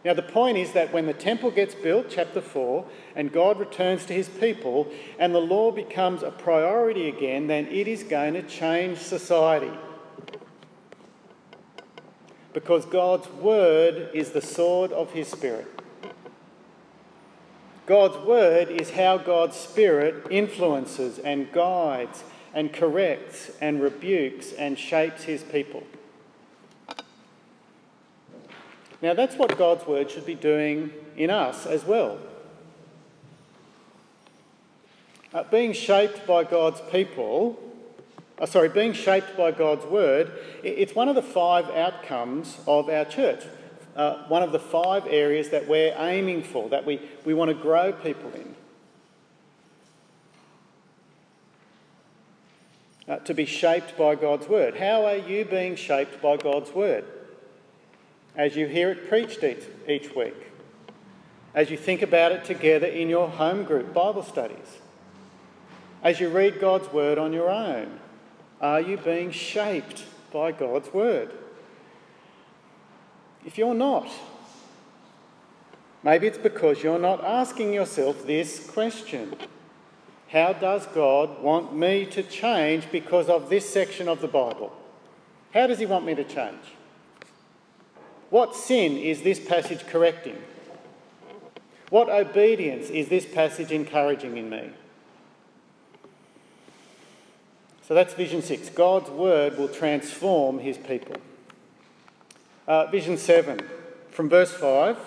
Now, 0.04 0.14
the 0.14 0.22
point 0.22 0.58
is 0.58 0.74
that 0.74 0.94
when 0.94 1.08
the 1.08 1.14
temple 1.14 1.50
gets 1.50 1.74
built, 1.74 2.08
chapter 2.12 2.40
4, 2.40 2.86
and 3.16 3.32
God 3.32 3.60
returns 3.60 4.06
to 4.06 4.14
his 4.14 4.30
people, 4.30 4.88
and 5.18 5.34
the 5.34 5.40
law 5.40 5.72
becomes 5.72 6.22
a 6.22 6.30
priority 6.30 7.10
again, 7.10 7.48
then 7.48 7.66
it 7.68 7.88
is 7.88 8.04
going 8.04 8.36
to 8.36 8.44
change 8.44 9.00
society. 9.00 9.72
Because 12.54 12.86
God's 12.86 13.28
word 13.30 14.12
is 14.14 14.30
the 14.30 14.42
sword 14.42 14.92
of 14.92 15.12
his 15.12 15.28
spirit. 15.28 15.75
God's 17.86 18.18
word 18.26 18.70
is 18.70 18.92
how 18.92 19.18
God's 19.18 19.56
Spirit 19.56 20.26
influences 20.32 21.20
and 21.20 21.52
guides 21.52 22.24
and 22.54 22.74
corrects 22.74 23.52
and 23.62 23.82
rebukes 23.82 24.54
and 24.54 24.80
shapes 24.80 25.24
his 25.24 25.44
people. 25.44 25.84
Now, 29.02 29.14
that's 29.14 29.36
what 29.36 29.56
God's 29.58 29.86
word 29.86 30.10
should 30.10 30.26
be 30.26 30.36
doing 30.36 30.92
in 31.16 31.30
us 31.30 31.68
as 31.68 31.86
well. 31.86 32.18
Uh, 35.32 35.44
being 35.44 35.74
shaped 35.74 36.26
by 36.26 36.44
God's 36.44 36.82
people, 36.90 37.60
uh, 38.40 38.46
sorry, 38.46 38.70
being 38.70 38.94
shaped 38.94 39.38
by 39.38 39.52
God's 39.52 39.86
word, 39.86 40.32
it's 40.64 40.96
one 40.96 41.10
of 41.10 41.16
the 41.16 41.22
five 41.22 41.70
outcomes 41.70 42.58
of 42.66 42.90
our 42.90 43.06
church 43.06 43.44
uh, 43.96 44.24
one 44.28 44.44
of 44.44 44.52
the 44.52 44.60
five 44.60 45.08
areas 45.08 45.50
that 45.50 45.68
we're 45.68 45.96
aiming 45.98 46.44
for, 46.44 46.70
that 46.70 46.86
we, 46.86 47.00
we 47.24 47.34
want 47.34 47.50
to 47.50 47.56
grow 47.56 47.94
people 47.94 48.32
in. 48.34 48.56
Uh, 53.08 53.18
to 53.18 53.34
be 53.34 53.46
shaped 53.46 53.96
by 53.98 54.16
God's 54.16 54.50
word. 54.50 54.78
How 54.78 55.06
are 55.06 55.18
you 55.18 55.46
being 55.46 55.76
shaped 55.76 56.22
by 56.22 56.38
God's 56.38 56.72
word? 56.72 57.06
As 58.36 58.56
you 58.56 58.66
hear 58.66 58.90
it 58.90 59.08
preached 59.08 59.44
each, 59.44 59.64
each 59.88 60.16
week, 60.16 60.36
as 61.54 61.70
you 61.70 61.78
think 61.78 62.02
about 62.02 62.32
it 62.32 62.44
together 62.44 62.88
in 62.88 63.08
your 63.08 63.30
home 63.30 63.64
group 63.64 63.94
Bible 63.94 64.24
studies, 64.24 64.80
as 66.04 66.20
you 66.20 66.30
read 66.30 66.60
God's 66.60 66.92
word 66.92 67.18
on 67.18 67.32
your 67.32 67.50
own, 67.50 68.00
are 68.60 68.82
you 68.82 68.98
being 68.98 69.32
shaped 69.32 70.04
by 70.34 70.52
God's 70.52 70.92
word? 70.94 71.32
If 73.46 73.58
you're 73.58 73.74
not? 73.74 74.08
Maybe 76.04 76.28
it's 76.28 76.38
because 76.38 76.84
you're 76.84 77.00
not 77.00 77.24
asking 77.24 77.74
yourself 77.74 78.26
this 78.26 78.70
question 78.70 79.36
How 80.30 80.54
does 80.54 80.86
God 80.88 81.42
want 81.42 81.76
me 81.76 82.06
to 82.08 82.24
change 82.24 82.92
because 82.92 83.30
of 83.30 83.50
this 83.50 83.70
section 83.70 84.08
of 84.08 84.22
the 84.22 84.28
Bible? 84.28 84.76
How 85.54 85.68
does 85.68 85.80
He 85.80 85.86
want 85.86 86.06
me 86.06 86.16
to 86.16 86.24
change? 86.24 86.62
What 88.30 88.56
sin 88.56 88.98
is 88.98 89.22
this 89.22 89.40
passage 89.40 89.88
correcting? 89.88 90.42
What 91.90 92.10
obedience 92.10 92.90
is 92.90 93.08
this 93.08 93.26
passage 93.26 93.72
encouraging 93.72 94.38
in 94.38 94.50
me? 94.50 94.72
So 97.88 97.94
that's 97.94 98.16
vision 98.16 98.42
six. 98.42 98.70
God's 98.70 99.10
word 99.12 99.58
will 99.58 99.68
transform 99.68 100.60
his 100.60 100.78
people. 100.78 101.18
Uh, 102.68 102.88
vision 102.88 103.16
7, 103.16 103.60
from 104.10 104.28
verse 104.28 104.52
5, 104.52 104.98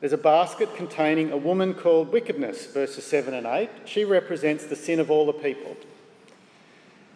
there's 0.00 0.12
a 0.12 0.18
basket 0.18 0.74
containing 0.74 1.30
a 1.30 1.36
woman 1.36 1.72
called 1.72 2.10
wickedness, 2.10 2.66
verses 2.66 3.04
7 3.04 3.32
and 3.32 3.46
8. 3.46 3.70
She 3.84 4.04
represents 4.04 4.66
the 4.66 4.74
sin 4.74 4.98
of 4.98 5.08
all 5.08 5.24
the 5.24 5.32
people. 5.32 5.76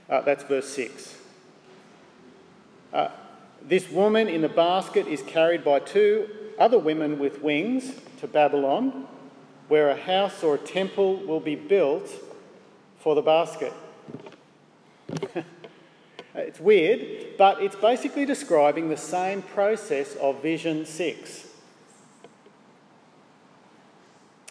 Uh, 0.08 0.20
that's 0.20 0.44
verse 0.44 0.68
6. 0.68 1.18
Uh, 2.92 3.08
this 3.62 3.90
woman 3.90 4.28
in 4.28 4.42
the 4.42 4.48
basket 4.48 5.08
is 5.08 5.22
carried 5.22 5.64
by 5.64 5.80
two 5.80 6.28
other 6.56 6.78
women 6.78 7.18
with 7.18 7.42
wings 7.42 7.94
to 8.20 8.28
Babylon, 8.28 9.08
where 9.66 9.88
a 9.88 9.96
house 9.96 10.44
or 10.44 10.54
a 10.54 10.58
temple 10.58 11.16
will 11.16 11.40
be 11.40 11.56
built 11.56 12.08
for 13.00 13.16
the 13.16 13.22
basket. 13.22 13.72
it's 16.34 16.58
weird, 16.58 17.36
but 17.38 17.62
it's 17.62 17.76
basically 17.76 18.24
describing 18.24 18.88
the 18.88 18.96
same 18.96 19.42
process 19.42 20.16
of 20.16 20.42
Vision 20.42 20.84
6. 20.84 21.48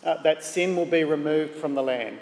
Uh, 0.04 0.22
that 0.24 0.43
sin 0.43 0.76
will 0.76 0.86
be 0.86 1.04
removed 1.04 1.56
from 1.56 1.76
the 1.76 1.84
land. 1.84 2.19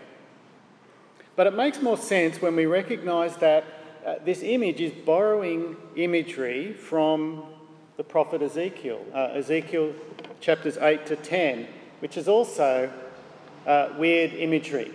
But 1.35 1.47
it 1.47 1.53
makes 1.53 1.81
more 1.81 1.97
sense 1.97 2.41
when 2.41 2.55
we 2.55 2.65
recognise 2.65 3.37
that 3.37 3.63
uh, 4.05 4.15
this 4.25 4.41
image 4.41 4.81
is 4.81 4.91
borrowing 4.91 5.77
imagery 5.95 6.73
from 6.73 7.43
the 7.97 8.03
prophet 8.03 8.41
Ezekiel, 8.41 9.03
uh, 9.13 9.29
Ezekiel 9.33 9.93
chapters 10.39 10.77
8 10.77 11.05
to 11.05 11.15
10, 11.15 11.67
which 11.99 12.17
is 12.17 12.27
also 12.27 12.91
uh, 13.67 13.89
weird 13.97 14.33
imagery. 14.33 14.91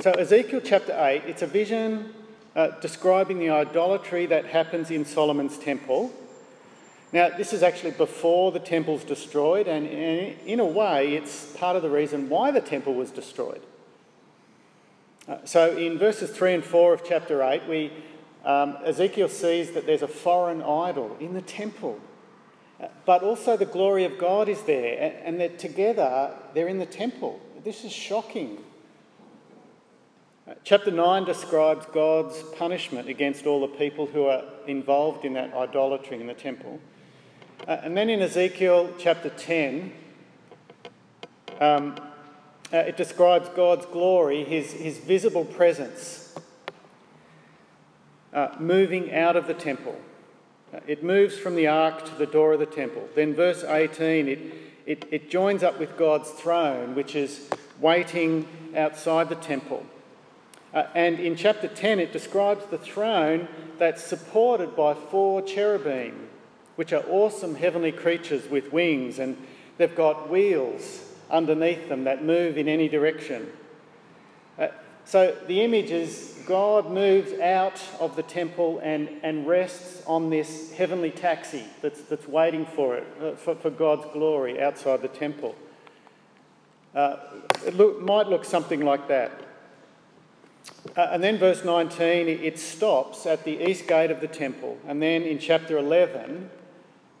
So, 0.00 0.10
Ezekiel 0.12 0.60
chapter 0.64 0.92
8, 0.92 1.22
it's 1.26 1.42
a 1.42 1.46
vision 1.46 2.12
uh, 2.54 2.68
describing 2.80 3.38
the 3.38 3.50
idolatry 3.50 4.26
that 4.26 4.46
happens 4.46 4.90
in 4.90 5.04
Solomon's 5.04 5.58
temple. 5.58 6.12
Now, 7.12 7.28
this 7.28 7.52
is 7.52 7.62
actually 7.62 7.92
before 7.92 8.52
the 8.52 8.58
temple's 8.58 9.04
destroyed, 9.04 9.68
and 9.68 9.86
in 9.86 10.60
a 10.60 10.64
way, 10.64 11.14
it's 11.14 11.54
part 11.56 11.76
of 11.76 11.82
the 11.82 11.90
reason 11.90 12.28
why 12.28 12.50
the 12.50 12.60
temple 12.60 12.94
was 12.94 13.10
destroyed. 13.10 13.60
Uh, 15.28 15.36
so, 15.44 15.76
in 15.76 15.98
verses 15.98 16.30
3 16.30 16.54
and 16.54 16.64
4 16.64 16.94
of 16.94 17.04
chapter 17.04 17.42
8, 17.42 17.68
we, 17.68 17.92
um, 18.44 18.76
Ezekiel 18.84 19.28
sees 19.28 19.72
that 19.72 19.86
there's 19.86 20.02
a 20.02 20.08
foreign 20.08 20.62
idol 20.62 21.16
in 21.20 21.34
the 21.34 21.42
temple, 21.42 22.00
uh, 22.80 22.88
but 23.04 23.22
also 23.22 23.56
the 23.56 23.66
glory 23.66 24.04
of 24.04 24.18
God 24.18 24.48
is 24.48 24.62
there, 24.62 24.98
and, 25.00 25.14
and 25.26 25.40
that 25.40 25.58
together 25.58 26.30
they're 26.54 26.66
in 26.66 26.78
the 26.78 26.86
temple. 26.86 27.40
This 27.62 27.84
is 27.84 27.92
shocking. 27.92 28.58
Uh, 30.44 30.54
chapter 30.64 30.90
9 30.90 31.24
describes 31.24 31.86
God's 31.94 32.42
punishment 32.56 33.08
against 33.08 33.46
all 33.46 33.60
the 33.60 33.68
people 33.76 34.06
who 34.06 34.24
are 34.24 34.42
involved 34.66 35.24
in 35.24 35.34
that 35.34 35.54
idolatry 35.54 36.20
in 36.20 36.26
the 36.26 36.34
temple. 36.34 36.80
Uh, 37.68 37.78
and 37.84 37.96
then 37.96 38.10
in 38.10 38.20
Ezekiel 38.20 38.92
chapter 38.98 39.30
10, 39.30 39.92
um, 41.60 41.94
uh, 42.72 42.78
it 42.78 42.96
describes 42.96 43.48
God's 43.50 43.86
glory, 43.86 44.42
his, 44.42 44.72
his 44.72 44.98
visible 44.98 45.44
presence, 45.44 46.34
uh, 48.32 48.48
moving 48.58 49.14
out 49.14 49.36
of 49.36 49.46
the 49.46 49.54
temple. 49.54 49.96
Uh, 50.74 50.80
it 50.88 51.04
moves 51.04 51.38
from 51.38 51.54
the 51.54 51.68
ark 51.68 52.04
to 52.06 52.14
the 52.16 52.26
door 52.26 52.54
of 52.54 52.58
the 52.58 52.66
temple. 52.66 53.08
Then, 53.14 53.32
verse 53.32 53.62
18, 53.62 54.26
it, 54.26 54.40
it, 54.86 55.04
it 55.12 55.30
joins 55.30 55.62
up 55.62 55.78
with 55.78 55.96
God's 55.96 56.30
throne, 56.30 56.96
which 56.96 57.14
is 57.14 57.48
waiting 57.78 58.48
outside 58.74 59.28
the 59.28 59.36
temple. 59.36 59.86
Uh, 60.74 60.86
and 60.94 61.20
in 61.20 61.36
chapter 61.36 61.68
10, 61.68 62.00
it 62.00 62.12
describes 62.12 62.64
the 62.66 62.78
throne 62.78 63.46
that's 63.78 64.02
supported 64.02 64.74
by 64.74 64.94
four 64.94 65.42
cherubim, 65.42 66.28
which 66.76 66.92
are 66.92 67.04
awesome 67.08 67.56
heavenly 67.56 67.92
creatures 67.92 68.48
with 68.48 68.72
wings, 68.72 69.18
and 69.18 69.36
they've 69.76 69.94
got 69.94 70.30
wheels 70.30 71.04
underneath 71.30 71.88
them 71.88 72.04
that 72.04 72.24
move 72.24 72.56
in 72.56 72.68
any 72.68 72.88
direction. 72.88 73.50
Uh, 74.58 74.68
so 75.04 75.36
the 75.46 75.60
image 75.62 75.90
is 75.90 76.38
God 76.46 76.90
moves 76.90 77.32
out 77.40 77.80
of 78.00 78.16
the 78.16 78.22
temple 78.22 78.80
and, 78.82 79.08
and 79.22 79.46
rests 79.46 80.02
on 80.06 80.30
this 80.30 80.72
heavenly 80.72 81.10
taxi 81.10 81.64
that's, 81.80 82.02
that's 82.02 82.26
waiting 82.28 82.66
for 82.66 82.96
it, 82.96 83.06
uh, 83.20 83.32
for, 83.32 83.54
for, 83.56 83.70
God's 83.70 84.06
glory 84.12 84.60
outside 84.60 85.02
the 85.02 85.08
temple. 85.08 85.54
Uh, 86.94 87.16
it 87.66 87.74
look, 87.74 88.00
might 88.00 88.28
look 88.28 88.44
something 88.44 88.80
like 88.80 89.08
that. 89.08 89.41
Uh, 90.96 91.08
and 91.12 91.22
then 91.22 91.38
verse 91.38 91.64
19, 91.64 92.28
it 92.28 92.58
stops 92.58 93.26
at 93.26 93.44
the 93.44 93.68
east 93.68 93.86
gate 93.86 94.10
of 94.10 94.20
the 94.20 94.28
temple. 94.28 94.78
And 94.86 95.00
then 95.02 95.22
in 95.22 95.38
chapter 95.38 95.78
11, 95.78 96.50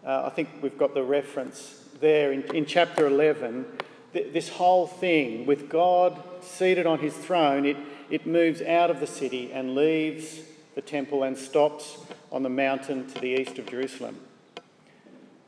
uh, 0.04 0.24
I 0.26 0.30
think 0.30 0.48
we've 0.60 0.76
got 0.76 0.94
the 0.94 1.02
reference 1.02 1.84
there. 2.00 2.32
In, 2.32 2.42
in 2.54 2.66
chapter 2.66 3.06
11, 3.06 3.66
this 4.12 4.48
whole 4.48 4.86
thing 4.86 5.46
with 5.46 5.68
God 5.68 6.20
seated 6.42 6.86
on 6.86 6.98
his 6.98 7.14
throne, 7.14 7.64
it, 7.64 7.76
it 8.10 8.26
moves 8.26 8.60
out 8.62 8.90
of 8.90 9.00
the 9.00 9.06
city 9.06 9.52
and 9.52 9.74
leaves 9.74 10.40
the 10.74 10.82
temple 10.82 11.22
and 11.22 11.36
stops 11.36 11.98
on 12.30 12.42
the 12.42 12.48
mountain 12.48 13.06
to 13.06 13.20
the 13.20 13.40
east 13.40 13.58
of 13.58 13.66
Jerusalem. 13.66 14.16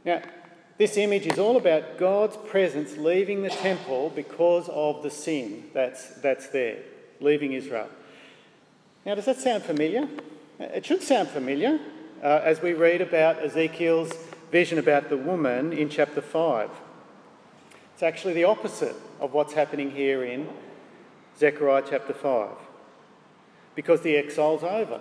Now, 0.04 0.22
this 0.76 0.96
image 0.96 1.26
is 1.26 1.38
all 1.38 1.56
about 1.56 1.98
God's 1.98 2.36
presence 2.36 2.96
leaving 2.96 3.42
the 3.42 3.50
temple 3.50 4.10
because 4.14 4.68
of 4.68 5.02
the 5.02 5.10
sin 5.10 5.64
that's, 5.72 6.08
that's 6.20 6.48
there, 6.48 6.78
leaving 7.24 7.54
Israel. 7.54 7.88
Now, 9.04 9.14
does 9.14 9.24
that 9.24 9.38
sound 9.38 9.64
familiar? 9.64 10.08
It 10.60 10.86
should 10.86 11.02
sound 11.02 11.28
familiar 11.28 11.80
uh, 12.22 12.40
as 12.44 12.62
we 12.62 12.72
read 12.72 13.00
about 13.00 13.42
Ezekiel's 13.42 14.12
vision 14.52 14.78
about 14.78 15.08
the 15.08 15.16
woman 15.16 15.72
in 15.72 15.88
chapter 15.88 16.20
5. 16.22 16.70
It's 17.92 18.02
actually 18.02 18.34
the 18.34 18.44
opposite 18.44 18.94
of 19.20 19.32
what's 19.32 19.52
happening 19.52 19.90
here 19.90 20.24
in 20.24 20.48
Zechariah 21.38 21.82
chapter 21.88 22.14
5, 22.14 22.50
because 23.74 24.02
the 24.02 24.16
exile's 24.16 24.62
over. 24.62 25.00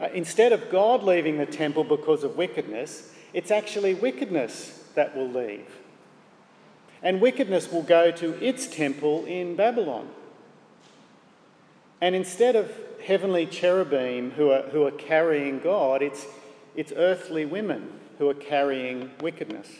Uh, 0.00 0.08
instead 0.12 0.52
of 0.52 0.70
God 0.70 1.02
leaving 1.02 1.38
the 1.38 1.46
temple 1.46 1.84
because 1.84 2.24
of 2.24 2.36
wickedness, 2.36 3.14
it's 3.32 3.50
actually 3.50 3.94
wickedness 3.94 4.88
that 4.94 5.16
will 5.16 5.28
leave. 5.28 5.68
And 7.02 7.20
wickedness 7.20 7.70
will 7.70 7.82
go 7.82 8.10
to 8.10 8.44
its 8.44 8.66
temple 8.66 9.24
in 9.26 9.56
Babylon. 9.56 10.08
And 12.04 12.14
instead 12.14 12.54
of 12.54 12.70
heavenly 13.02 13.46
cherubim 13.46 14.32
who 14.32 14.50
are, 14.50 14.60
who 14.64 14.86
are 14.86 14.90
carrying 14.90 15.58
God, 15.58 16.02
it's, 16.02 16.26
it's 16.76 16.92
earthly 16.94 17.46
women 17.46 17.90
who 18.18 18.28
are 18.28 18.34
carrying 18.34 19.10
wickedness. 19.22 19.70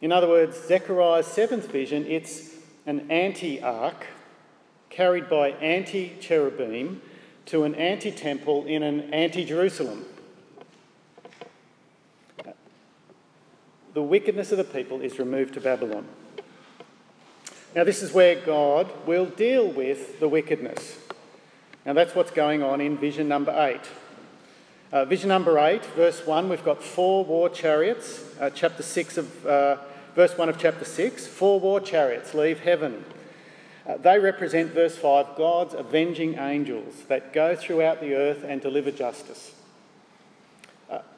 In 0.00 0.10
other 0.10 0.26
words, 0.26 0.58
Zechariah's 0.66 1.28
seventh 1.28 1.70
vision, 1.70 2.04
it's 2.08 2.56
an 2.86 3.08
anti 3.08 3.62
ark 3.62 4.08
carried 4.90 5.30
by 5.30 5.50
anti 5.50 6.16
cherubim 6.20 7.00
to 7.46 7.62
an 7.62 7.76
anti 7.76 8.10
temple 8.10 8.66
in 8.66 8.82
an 8.82 9.14
anti 9.14 9.44
Jerusalem. 9.44 10.04
The 13.94 14.02
wickedness 14.02 14.50
of 14.50 14.58
the 14.58 14.64
people 14.64 15.02
is 15.02 15.20
removed 15.20 15.54
to 15.54 15.60
Babylon. 15.60 16.08
Now, 17.74 17.84
this 17.84 18.02
is 18.02 18.12
where 18.12 18.36
God 18.36 18.90
will 19.06 19.26
deal 19.26 19.66
with 19.66 20.20
the 20.20 20.28
wickedness. 20.28 20.98
Now, 21.86 21.94
that's 21.94 22.14
what's 22.14 22.30
going 22.30 22.62
on 22.62 22.80
in 22.80 22.98
vision 22.98 23.28
number 23.28 23.52
eight. 23.66 23.88
Uh, 24.92 25.04
vision 25.06 25.28
number 25.28 25.58
eight, 25.58 25.84
verse 25.86 26.26
one, 26.26 26.48
we've 26.48 26.64
got 26.64 26.82
four 26.82 27.24
war 27.24 27.48
chariots. 27.48 28.24
Uh, 28.38 28.50
chapter 28.50 28.82
six 28.82 29.16
of 29.16 29.46
uh, 29.46 29.78
verse 30.14 30.36
1 30.36 30.48
of 30.48 30.58
chapter 30.58 30.84
6 30.84 31.26
four 31.26 31.58
war 31.60 31.80
chariots 31.80 32.34
leave 32.34 32.60
heaven. 32.60 33.04
Uh, 33.88 33.96
they 33.96 34.18
represent, 34.18 34.72
verse 34.72 34.96
5, 34.96 35.36
God's 35.36 35.74
avenging 35.74 36.38
angels 36.38 36.94
that 37.08 37.32
go 37.32 37.56
throughout 37.56 38.00
the 38.00 38.14
earth 38.14 38.44
and 38.46 38.60
deliver 38.60 38.92
justice. 38.92 39.54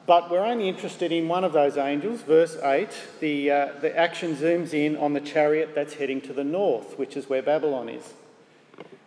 But 0.05 0.29
we're 0.29 0.45
only 0.45 0.69
interested 0.69 1.11
in 1.11 1.27
one 1.27 1.43
of 1.43 1.53
those 1.53 1.77
angels, 1.77 2.21
verse 2.21 2.57
8. 2.61 2.89
The, 3.21 3.51
uh, 3.51 3.69
the 3.81 3.97
action 3.97 4.35
zooms 4.35 4.71
in 4.71 4.97
on 4.97 5.13
the 5.13 5.21
chariot 5.21 5.71
that's 5.73 5.95
heading 5.95 6.21
to 6.21 6.33
the 6.33 6.43
north, 6.43 6.99
which 6.99 7.17
is 7.17 7.27
where 7.27 7.41
Babylon 7.41 7.89
is. 7.89 8.13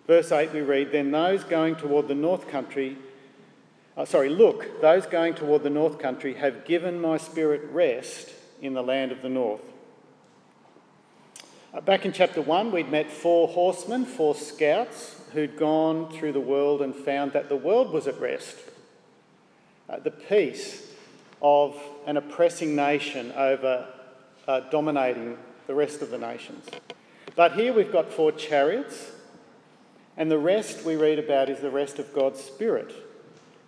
Verse 0.09 0.33
8, 0.33 0.53
we 0.53 0.61
read, 0.61 0.91
Then 0.91 1.13
those 1.13 1.45
going 1.45 1.77
toward 1.77 2.09
the 2.09 2.17
north 2.17 2.49
country, 2.49 2.97
uh, 3.97 4.07
sorry, 4.07 4.29
look, 4.29 4.81
those 4.81 5.07
going 5.07 5.35
toward 5.35 5.63
the 5.63 5.71
north 5.71 6.01
country 6.01 6.35
have 6.35 6.65
given 6.65 7.01
my 7.01 7.17
spirit 7.17 7.63
rest 7.71 8.31
in 8.61 8.75
the 8.75 8.83
land 8.83 9.13
of 9.13 9.23
the 9.23 9.29
north. 9.29 9.63
Uh, 11.73 11.81
back 11.81 12.07
in 12.07 12.13
chapter 12.13 12.43
1, 12.43 12.73
we'd 12.73 12.91
met 12.91 13.09
four 13.09 13.47
horsemen, 13.47 14.05
four 14.05 14.35
scouts, 14.35 15.21
who'd 15.33 15.57
gone 15.57 16.11
through 16.11 16.33
the 16.33 16.41
world 16.41 16.83
and 16.83 16.93
found 16.93 17.35
that 17.35 17.49
the 17.49 17.57
world 17.57 17.93
was 17.93 18.09
at 18.09 18.19
rest. 18.19 18.57
Uh, 19.89 19.99
the 20.01 20.11
peace 20.11 20.88
of 21.43 21.81
an 22.07 22.17
oppressing 22.17 22.75
nation 22.75 23.33
over 23.33 23.87
uh, 24.47 24.61
dominating 24.71 25.37
the 25.67 25.75
rest 25.75 26.03
of 26.03 26.11
the 26.11 26.19
nations. 26.19 26.67
But 27.37 27.53
here 27.53 27.73
we've 27.73 27.93
got 27.93 28.13
four 28.13 28.33
chariots, 28.33 29.13
and 30.17 30.31
the 30.31 30.39
rest 30.39 30.85
we 30.85 30.97
read 30.97 31.19
about 31.19 31.49
is 31.49 31.61
the 31.61 31.71
rest 31.71 31.99
of 31.99 32.13
God's 32.13 32.41
Spirit. 32.41 32.93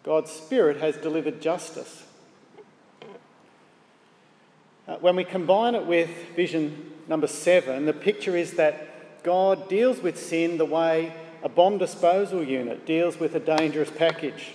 God's 0.02 0.30
Spirit 0.30 0.78
has 0.78 0.96
delivered 0.96 1.40
justice. 1.40 2.04
Uh, 4.88 4.96
when 4.96 5.14
we 5.14 5.22
combine 5.22 5.74
it 5.74 5.86
with 5.86 6.10
vision 6.34 6.92
number 7.06 7.26
seven, 7.26 7.86
the 7.86 7.92
picture 7.92 8.36
is 8.36 8.54
that 8.54 9.22
God 9.22 9.68
deals 9.68 10.00
with 10.00 10.18
sin 10.18 10.58
the 10.58 10.64
way 10.64 11.12
a 11.42 11.48
bomb 11.48 11.78
disposal 11.78 12.42
unit 12.42 12.86
deals 12.86 13.20
with 13.20 13.34
a 13.34 13.40
dangerous 13.40 13.90
package. 13.90 14.54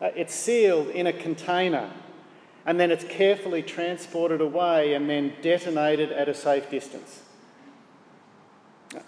Uh, 0.00 0.10
it's 0.16 0.34
sealed 0.34 0.88
in 0.88 1.06
a 1.06 1.12
container 1.12 1.90
and 2.64 2.78
then 2.78 2.90
it's 2.90 3.04
carefully 3.04 3.62
transported 3.62 4.40
away 4.40 4.94
and 4.94 5.08
then 5.08 5.32
detonated 5.42 6.12
at 6.12 6.28
a 6.28 6.34
safe 6.34 6.70
distance. 6.70 7.22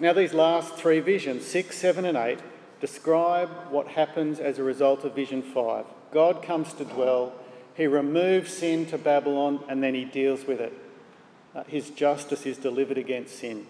Now, 0.01 0.13
these 0.13 0.33
last 0.33 0.75
three 0.75 1.01
visions, 1.01 1.45
6, 1.47 1.77
7, 1.77 2.05
and 2.05 2.17
8, 2.17 2.39
describe 2.81 3.51
what 3.71 3.89
happens 3.89 4.41
as 4.41 4.59
a 4.59 4.63
result 4.63 5.05
of 5.05 5.15
vision 5.15 5.43
5. 5.43 5.85
God 6.11 6.43
comes 6.43 6.73
to 6.75 6.85
dwell, 6.85 7.33
he 7.75 7.87
removes 7.87 8.53
sin 8.53 8.87
to 8.87 8.99
Babylon, 8.99 9.63
and 9.69 9.83
then 9.83 9.95
he 9.95 10.05
deals 10.05 10.47
with 10.47 10.61
it. 10.61 10.73
Uh, 11.55 11.65
his 11.65 11.91
justice 11.91 12.47
is 12.47 12.57
delivered 12.57 12.99
against 12.99 13.39
sin. 13.39 13.67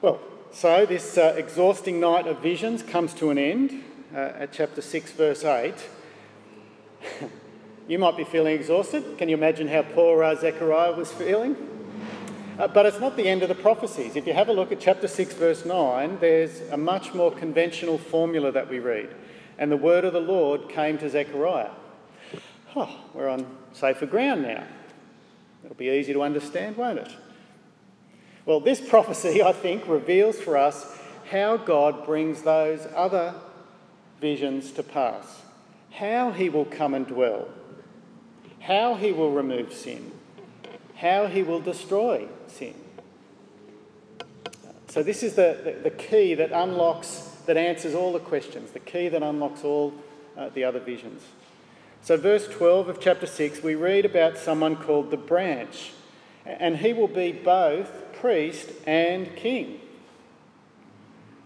Well, 0.00 0.20
so 0.52 0.86
this 0.86 1.18
uh, 1.18 1.34
exhausting 1.36 2.00
night 2.00 2.26
of 2.26 2.38
visions 2.38 2.82
comes 2.82 3.12
to 3.14 3.30
an 3.30 3.38
end 3.38 3.84
uh, 4.14 4.18
at 4.38 4.52
chapter 4.52 4.80
6, 4.80 5.12
verse 5.12 5.44
8. 5.44 5.74
you 7.88 7.98
might 7.98 8.16
be 8.16 8.24
feeling 8.24 8.54
exhausted. 8.54 9.18
Can 9.18 9.28
you 9.28 9.36
imagine 9.36 9.68
how 9.68 9.82
poor 9.82 10.22
uh, 10.22 10.34
Zechariah 10.34 10.92
was 10.92 11.12
feeling? 11.12 11.56
Uh, 12.58 12.68
but 12.68 12.84
it's 12.84 13.00
not 13.00 13.16
the 13.16 13.26
end 13.26 13.42
of 13.42 13.48
the 13.48 13.54
prophecies. 13.54 14.16
If 14.16 14.26
you 14.26 14.34
have 14.34 14.48
a 14.48 14.52
look 14.52 14.70
at 14.70 14.80
chapter 14.80 15.08
6, 15.08 15.34
verse 15.34 15.64
9, 15.64 16.18
there's 16.20 16.60
a 16.70 16.76
much 16.76 17.14
more 17.14 17.32
conventional 17.32 17.96
formula 17.96 18.52
that 18.52 18.68
we 18.68 18.78
read. 18.78 19.14
And 19.58 19.72
the 19.72 19.76
word 19.76 20.04
of 20.04 20.12
the 20.12 20.20
Lord 20.20 20.68
came 20.68 20.98
to 20.98 21.08
Zechariah. 21.08 21.70
Oh, 22.76 22.94
we're 23.14 23.28
on 23.28 23.46
safer 23.72 24.06
ground 24.06 24.42
now. 24.42 24.64
It'll 25.64 25.76
be 25.76 25.88
easy 25.88 26.12
to 26.12 26.22
understand, 26.22 26.76
won't 26.76 26.98
it? 26.98 27.10
Well, 28.44 28.60
this 28.60 28.80
prophecy, 28.80 29.42
I 29.42 29.52
think, 29.52 29.88
reveals 29.88 30.38
for 30.38 30.56
us 30.56 30.98
how 31.30 31.56
God 31.56 32.04
brings 32.04 32.42
those 32.42 32.86
other 32.94 33.34
visions 34.20 34.70
to 34.72 34.82
pass 34.82 35.42
how 35.90 36.30
he 36.30 36.48
will 36.48 36.64
come 36.64 36.94
and 36.94 37.06
dwell, 37.06 37.48
how 38.60 38.94
he 38.94 39.12
will 39.12 39.32
remove 39.32 39.72
sin, 39.72 40.12
how 40.96 41.26
he 41.26 41.42
will 41.42 41.60
destroy 41.60 42.28
sin. 42.46 42.74
So, 44.88 45.02
this 45.02 45.22
is 45.22 45.34
the, 45.34 45.58
the, 45.62 45.90
the 45.90 45.96
key 45.96 46.34
that 46.34 46.50
unlocks, 46.52 47.36
that 47.46 47.56
answers 47.56 47.94
all 47.94 48.12
the 48.12 48.18
questions, 48.18 48.72
the 48.72 48.80
key 48.80 49.08
that 49.08 49.22
unlocks 49.22 49.62
all 49.62 49.94
uh, 50.36 50.48
the 50.48 50.64
other 50.64 50.80
visions. 50.80 51.22
So, 52.02 52.16
verse 52.16 52.48
12 52.48 52.88
of 52.88 53.00
chapter 53.00 53.26
6, 53.26 53.62
we 53.62 53.74
read 53.74 54.04
about 54.04 54.36
someone 54.36 54.76
called 54.76 55.10
the 55.10 55.16
branch, 55.16 55.92
and 56.44 56.78
he 56.78 56.92
will 56.92 57.08
be 57.08 57.30
both 57.30 58.12
priest 58.14 58.70
and 58.86 59.34
king. 59.36 59.80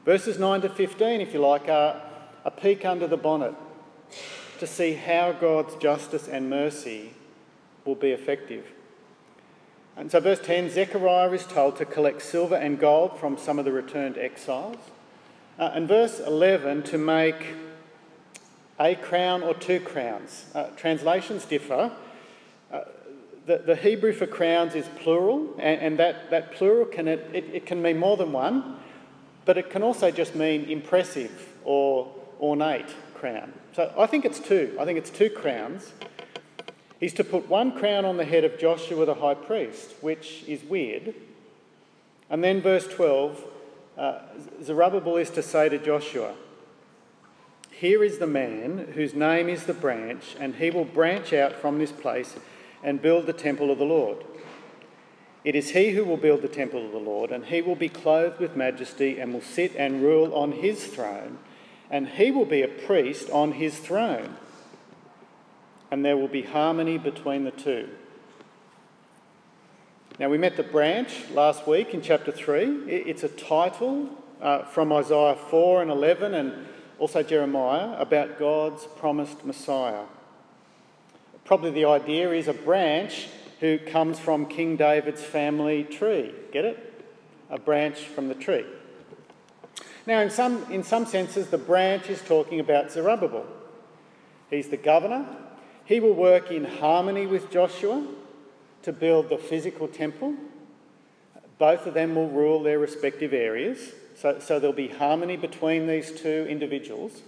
Verses 0.04 0.38
9 0.38 0.62
to 0.62 0.68
15, 0.68 1.20
if 1.20 1.34
you 1.34 1.40
like, 1.40 1.68
are 1.68 2.00
a 2.44 2.50
peek 2.50 2.84
under 2.84 3.06
the 3.06 3.16
bonnet 3.16 3.54
to 4.58 4.66
see 4.66 4.94
how 4.94 5.32
God's 5.32 5.74
justice 5.76 6.28
and 6.28 6.48
mercy 6.48 7.14
will 7.84 7.94
be 7.94 8.10
effective. 8.10 8.66
And 9.96 10.10
so, 10.10 10.20
verse 10.20 10.40
10 10.40 10.70
Zechariah 10.70 11.30
is 11.30 11.46
told 11.46 11.76
to 11.76 11.84
collect 11.84 12.22
silver 12.22 12.56
and 12.56 12.78
gold 12.78 13.18
from 13.18 13.38
some 13.38 13.58
of 13.58 13.64
the 13.64 13.72
returned 13.72 14.18
exiles. 14.18 14.76
Uh, 15.58 15.70
and 15.74 15.86
verse 15.86 16.18
11 16.18 16.82
to 16.84 16.98
make 16.98 17.54
a 18.80 18.96
crown 18.96 19.42
or 19.42 19.54
two 19.54 19.78
crowns. 19.78 20.46
Uh, 20.54 20.64
translations 20.76 21.44
differ. 21.44 21.92
Uh, 22.72 22.80
the, 23.46 23.58
the, 23.58 23.76
Hebrew 23.76 24.12
for 24.12 24.26
crowns 24.26 24.74
is 24.74 24.88
plural, 24.96 25.54
and, 25.58 25.80
and 25.80 25.98
that, 25.98 26.30
that 26.30 26.52
plural 26.52 26.86
can 26.86 27.06
it, 27.06 27.30
it, 27.32 27.44
it 27.52 27.66
can 27.66 27.80
mean 27.80 27.98
more 27.98 28.16
than 28.16 28.32
one, 28.32 28.78
but 29.44 29.56
it 29.58 29.70
can 29.70 29.82
also 29.82 30.10
just 30.10 30.34
mean 30.34 30.64
impressive 30.64 31.52
or 31.62 32.12
ornate 32.40 32.88
crown. 33.24 33.54
So 33.72 33.90
I 33.96 34.04
think 34.04 34.26
it's 34.26 34.38
two. 34.38 34.76
I 34.78 34.84
think 34.84 34.98
it's 34.98 35.08
two 35.08 35.30
crowns. 35.30 35.94
He's 37.00 37.14
to 37.14 37.24
put 37.24 37.48
one 37.48 37.72
crown 37.72 38.04
on 38.04 38.18
the 38.18 38.24
head 38.26 38.44
of 38.44 38.58
Joshua 38.58 39.06
the 39.06 39.14
high 39.14 39.32
priest, 39.32 39.94
which 40.02 40.44
is 40.46 40.62
weird. 40.62 41.14
And 42.28 42.44
then, 42.44 42.60
verse 42.60 42.86
12 42.86 43.42
uh, 43.96 44.18
Zerubbabel 44.62 45.16
is 45.16 45.30
to 45.30 45.42
say 45.42 45.70
to 45.70 45.78
Joshua, 45.78 46.34
Here 47.70 48.04
is 48.04 48.18
the 48.18 48.26
man 48.26 48.92
whose 48.94 49.14
name 49.14 49.48
is 49.48 49.64
the 49.64 49.72
branch, 49.72 50.36
and 50.38 50.56
he 50.56 50.70
will 50.70 50.84
branch 50.84 51.32
out 51.32 51.54
from 51.54 51.78
this 51.78 51.92
place 51.92 52.36
and 52.82 53.00
build 53.00 53.24
the 53.24 53.32
temple 53.32 53.70
of 53.70 53.78
the 53.78 53.86
Lord. 53.86 54.18
It 55.44 55.54
is 55.54 55.70
he 55.70 55.92
who 55.92 56.04
will 56.04 56.18
build 56.18 56.42
the 56.42 56.48
temple 56.48 56.84
of 56.84 56.92
the 56.92 56.98
Lord, 56.98 57.30
and 57.30 57.46
he 57.46 57.62
will 57.62 57.74
be 57.74 57.88
clothed 57.88 58.38
with 58.38 58.54
majesty 58.54 59.18
and 59.18 59.32
will 59.32 59.40
sit 59.40 59.74
and 59.76 60.02
rule 60.02 60.34
on 60.34 60.52
his 60.52 60.86
throne 60.86 61.38
and 61.94 62.08
he 62.08 62.32
will 62.32 62.44
be 62.44 62.60
a 62.62 62.66
priest 62.66 63.30
on 63.30 63.52
his 63.52 63.78
throne. 63.78 64.34
And 65.92 66.04
there 66.04 66.16
will 66.16 66.26
be 66.26 66.42
harmony 66.42 66.98
between 66.98 67.44
the 67.44 67.52
two. 67.52 67.88
Now, 70.18 70.28
we 70.28 70.36
met 70.36 70.56
the 70.56 70.64
branch 70.64 71.30
last 71.30 71.68
week 71.68 71.94
in 71.94 72.02
chapter 72.02 72.32
3. 72.32 72.90
It's 72.90 73.22
a 73.22 73.28
title 73.28 74.08
uh, 74.42 74.64
from 74.64 74.92
Isaiah 74.92 75.36
4 75.36 75.82
and 75.82 75.90
11 75.92 76.34
and 76.34 76.66
also 76.98 77.22
Jeremiah 77.22 77.96
about 77.96 78.40
God's 78.40 78.88
promised 78.96 79.44
Messiah. 79.44 80.02
Probably 81.44 81.70
the 81.70 81.84
idea 81.84 82.32
is 82.32 82.48
a 82.48 82.54
branch 82.54 83.28
who 83.60 83.78
comes 83.78 84.18
from 84.18 84.46
King 84.46 84.76
David's 84.76 85.22
family 85.22 85.84
tree. 85.84 86.34
Get 86.52 86.64
it? 86.64 87.04
A 87.50 87.58
branch 87.60 88.00
from 88.00 88.26
the 88.26 88.34
tree. 88.34 88.66
Now, 90.06 90.20
in 90.20 90.30
some, 90.30 90.70
in 90.70 90.82
some 90.82 91.06
senses, 91.06 91.48
the 91.48 91.58
branch 91.58 92.10
is 92.10 92.20
talking 92.20 92.60
about 92.60 92.92
Zerubbabel. 92.92 93.46
He's 94.50 94.68
the 94.68 94.76
governor. 94.76 95.26
He 95.86 95.98
will 95.98 96.12
work 96.12 96.50
in 96.50 96.64
harmony 96.64 97.26
with 97.26 97.50
Joshua 97.50 98.06
to 98.82 98.92
build 98.92 99.30
the 99.30 99.38
physical 99.38 99.88
temple. 99.88 100.34
Both 101.58 101.86
of 101.86 101.94
them 101.94 102.14
will 102.14 102.28
rule 102.28 102.62
their 102.62 102.78
respective 102.78 103.32
areas. 103.32 103.92
So, 104.14 104.38
so 104.40 104.58
there'll 104.58 104.76
be 104.76 104.88
harmony 104.88 105.36
between 105.36 105.86
these 105.86 106.12
two 106.12 106.46
individuals. 106.48 107.22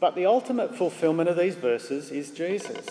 But 0.00 0.14
the 0.14 0.24
ultimate 0.24 0.74
fulfillment 0.74 1.28
of 1.28 1.36
these 1.36 1.54
verses 1.54 2.10
is 2.10 2.30
Jesus. 2.30 2.86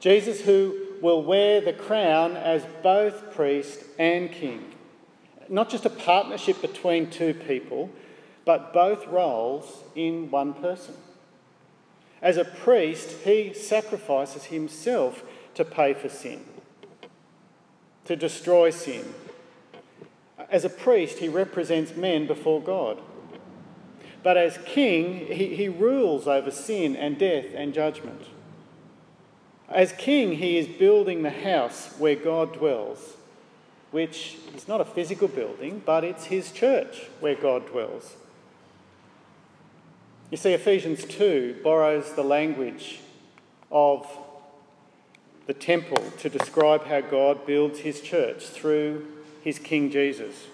Jesus, 0.00 0.40
who 0.42 0.78
will 1.02 1.22
wear 1.22 1.60
the 1.60 1.74
crown 1.74 2.36
as 2.36 2.64
both 2.82 3.34
priest 3.34 3.84
and 3.98 4.32
king 4.32 4.73
not 5.48 5.70
just 5.70 5.86
a 5.86 5.90
partnership 5.90 6.60
between 6.60 7.10
two 7.10 7.34
people, 7.34 7.90
but 8.44 8.72
both 8.72 9.06
roles 9.06 9.84
in 9.94 10.30
one 10.30 10.54
person. 10.54 10.94
As 12.20 12.36
a 12.36 12.44
priest, 12.44 13.18
he 13.24 13.52
sacrifices 13.52 14.44
himself 14.44 15.24
to 15.54 15.64
pay 15.64 15.94
for 15.94 16.08
sin, 16.08 16.44
to 18.04 18.16
destroy 18.16 18.70
sin. 18.70 19.14
As 20.50 20.64
a 20.64 20.70
priest, 20.70 21.18
he 21.18 21.28
represents 21.28 21.96
men 21.96 22.26
before 22.26 22.60
God. 22.60 23.00
But 24.22 24.36
as 24.36 24.58
king, 24.64 25.26
he, 25.26 25.54
he 25.54 25.68
rules 25.68 26.26
over 26.26 26.50
sin 26.50 26.96
and 26.96 27.18
death 27.18 27.46
and 27.54 27.74
judgment. 27.74 28.22
As 29.68 29.92
king, 29.92 30.36
he 30.36 30.56
is 30.56 30.66
building 30.66 31.22
the 31.22 31.30
house 31.30 31.94
where 31.98 32.16
God 32.16 32.54
dwells 32.54 33.16
which 33.94 34.38
is 34.56 34.66
not 34.66 34.80
a 34.80 34.84
physical 34.84 35.28
building, 35.28 35.80
but 35.86 36.02
it's 36.02 36.24
his 36.24 36.50
church 36.50 37.02
where 37.20 37.36
God 37.36 37.64
dwells. 37.68 38.16
You 40.32 40.36
see, 40.36 40.52
Ephesians 40.52 41.04
2 41.04 41.60
borrows 41.62 42.12
the 42.14 42.24
language 42.24 42.98
of 43.70 44.04
the 45.46 45.54
temple 45.54 46.10
to 46.18 46.28
describe 46.28 46.86
how 46.86 47.02
God 47.02 47.46
builds 47.46 47.78
his 47.78 48.00
church 48.00 48.48
through 48.48 49.06
his 49.44 49.60
King 49.60 49.92
Jesus. 49.92 50.48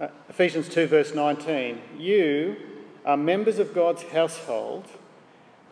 Uh, 0.00 0.08
Ephesians 0.30 0.70
2, 0.70 0.86
verse 0.86 1.14
19 1.14 1.78
You 1.98 2.56
are 3.04 3.18
members 3.18 3.58
of 3.58 3.74
God's 3.74 4.02
household 4.02 4.86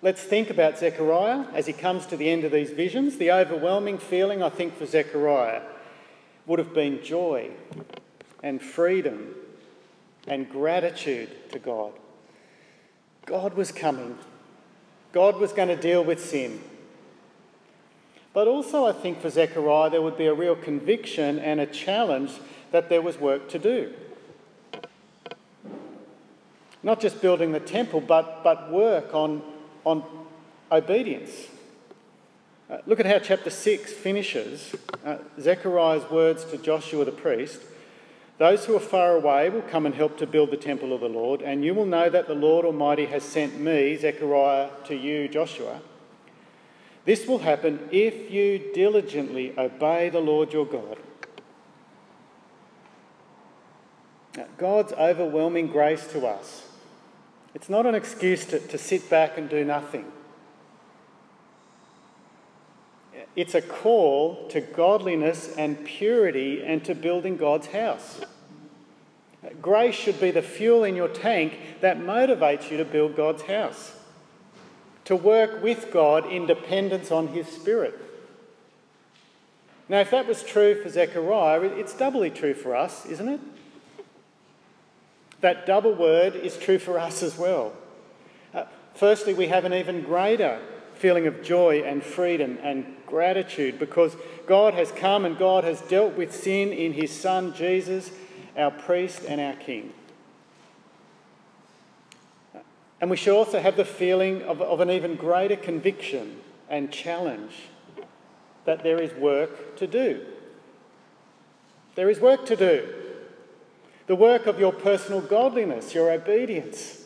Let's 0.00 0.22
think 0.22 0.48
about 0.48 0.78
Zechariah 0.78 1.46
as 1.54 1.66
he 1.66 1.72
comes 1.72 2.06
to 2.06 2.16
the 2.16 2.30
end 2.30 2.44
of 2.44 2.52
these 2.52 2.70
visions. 2.70 3.18
The 3.18 3.32
overwhelming 3.32 3.98
feeling, 3.98 4.42
I 4.42 4.48
think, 4.48 4.76
for 4.76 4.86
Zechariah 4.86 5.62
would 6.46 6.60
have 6.60 6.72
been 6.72 7.02
joy 7.02 7.50
and 8.42 8.62
freedom 8.62 9.34
and 10.28 10.48
gratitude 10.48 11.50
to 11.50 11.58
God. 11.58 11.92
God 13.26 13.54
was 13.54 13.72
coming, 13.72 14.18
God 15.12 15.36
was 15.38 15.52
going 15.52 15.68
to 15.68 15.76
deal 15.76 16.04
with 16.04 16.24
sin. 16.24 16.60
But 18.32 18.46
also, 18.46 18.86
I 18.86 18.92
think 18.92 19.20
for 19.20 19.30
Zechariah, 19.30 19.90
there 19.90 20.02
would 20.02 20.16
be 20.16 20.26
a 20.26 20.34
real 20.34 20.54
conviction 20.54 21.38
and 21.40 21.60
a 21.60 21.66
challenge 21.66 22.30
that 22.70 22.88
there 22.88 23.02
was 23.02 23.18
work 23.18 23.48
to 23.48 23.58
do. 23.58 23.92
Not 26.82 27.00
just 27.00 27.20
building 27.20 27.52
the 27.52 27.60
temple, 27.60 28.00
but, 28.00 28.44
but 28.44 28.70
work 28.70 29.12
on, 29.12 29.42
on 29.88 30.04
obedience. 30.70 31.48
Uh, 32.70 32.76
look 32.86 33.00
at 33.00 33.06
how 33.06 33.18
chapter 33.18 33.48
6 33.48 33.92
finishes. 33.94 34.76
Uh, 35.04 35.16
Zechariah's 35.40 36.10
words 36.10 36.44
to 36.44 36.58
Joshua 36.58 37.06
the 37.06 37.12
priest 37.12 37.62
Those 38.36 38.66
who 38.66 38.76
are 38.76 38.80
far 38.80 39.16
away 39.16 39.48
will 39.48 39.62
come 39.62 39.86
and 39.86 39.94
help 39.94 40.18
to 40.18 40.26
build 40.26 40.50
the 40.50 40.58
temple 40.58 40.92
of 40.92 41.00
the 41.00 41.08
Lord, 41.08 41.40
and 41.40 41.64
you 41.64 41.74
will 41.74 41.86
know 41.86 42.10
that 42.10 42.28
the 42.28 42.34
Lord 42.34 42.66
Almighty 42.66 43.06
has 43.06 43.24
sent 43.24 43.58
me, 43.58 43.96
Zechariah, 43.96 44.68
to 44.84 44.94
you, 44.94 45.26
Joshua. 45.26 45.80
This 47.06 47.26
will 47.26 47.38
happen 47.38 47.88
if 47.90 48.30
you 48.30 48.70
diligently 48.74 49.58
obey 49.58 50.10
the 50.10 50.20
Lord 50.20 50.52
your 50.52 50.66
God. 50.66 50.98
God's 54.58 54.92
overwhelming 54.92 55.68
grace 55.68 56.06
to 56.12 56.26
us. 56.26 56.67
It's 57.54 57.68
not 57.68 57.86
an 57.86 57.94
excuse 57.94 58.44
to, 58.46 58.58
to 58.58 58.78
sit 58.78 59.08
back 59.08 59.38
and 59.38 59.48
do 59.48 59.64
nothing. 59.64 60.04
It's 63.36 63.54
a 63.54 63.62
call 63.62 64.48
to 64.48 64.60
godliness 64.60 65.54
and 65.56 65.84
purity 65.84 66.62
and 66.64 66.84
to 66.84 66.94
building 66.94 67.36
God's 67.36 67.68
house. 67.68 68.20
Grace 69.62 69.94
should 69.94 70.20
be 70.20 70.30
the 70.30 70.42
fuel 70.42 70.84
in 70.84 70.96
your 70.96 71.08
tank 71.08 71.58
that 71.80 71.98
motivates 71.98 72.70
you 72.70 72.76
to 72.76 72.84
build 72.84 73.16
God's 73.16 73.42
house 73.42 73.94
to 75.08 75.16
work 75.16 75.62
with 75.62 75.90
God 75.90 76.30
in 76.30 76.44
dependence 76.44 77.10
on 77.10 77.28
His 77.28 77.48
Spirit. 77.48 77.98
Now, 79.88 80.00
if 80.00 80.10
that 80.10 80.26
was 80.26 80.42
true 80.42 80.82
for 80.82 80.90
Zechariah, 80.90 81.62
it's 81.62 81.94
doubly 81.94 82.28
true 82.28 82.52
for 82.52 82.76
us, 82.76 83.06
isn't 83.06 83.26
it? 83.26 83.40
That 85.40 85.66
double 85.66 85.94
word 85.94 86.34
is 86.34 86.56
true 86.56 86.78
for 86.78 86.98
us 86.98 87.22
as 87.22 87.38
well. 87.38 87.72
Uh, 88.52 88.64
firstly, 88.94 89.34
we 89.34 89.48
have 89.48 89.64
an 89.64 89.72
even 89.72 90.02
greater 90.02 90.60
feeling 90.94 91.26
of 91.26 91.42
joy 91.42 91.82
and 91.82 92.02
freedom 92.02 92.58
and 92.62 92.84
gratitude 93.06 93.78
because 93.78 94.16
God 94.46 94.74
has 94.74 94.90
come 94.90 95.24
and 95.24 95.38
God 95.38 95.64
has 95.64 95.80
dealt 95.82 96.14
with 96.14 96.34
sin 96.34 96.72
in 96.72 96.92
His 96.92 97.12
Son 97.12 97.54
Jesus, 97.54 98.10
our 98.56 98.72
priest 98.72 99.22
and 99.26 99.40
our 99.40 99.54
King. 99.54 99.92
And 103.00 103.10
we 103.10 103.16
should 103.16 103.36
also 103.36 103.60
have 103.60 103.76
the 103.76 103.84
feeling 103.84 104.42
of, 104.42 104.60
of 104.60 104.80
an 104.80 104.90
even 104.90 105.14
greater 105.14 105.54
conviction 105.54 106.40
and 106.68 106.90
challenge 106.90 107.68
that 108.64 108.82
there 108.82 109.00
is 109.00 109.14
work 109.14 109.76
to 109.76 109.86
do. 109.86 110.26
There 111.94 112.10
is 112.10 112.20
work 112.20 112.44
to 112.46 112.56
do. 112.56 112.88
The 114.08 114.16
work 114.16 114.46
of 114.46 114.58
your 114.58 114.72
personal 114.72 115.20
godliness, 115.20 115.94
your 115.94 116.10
obedience, 116.10 117.04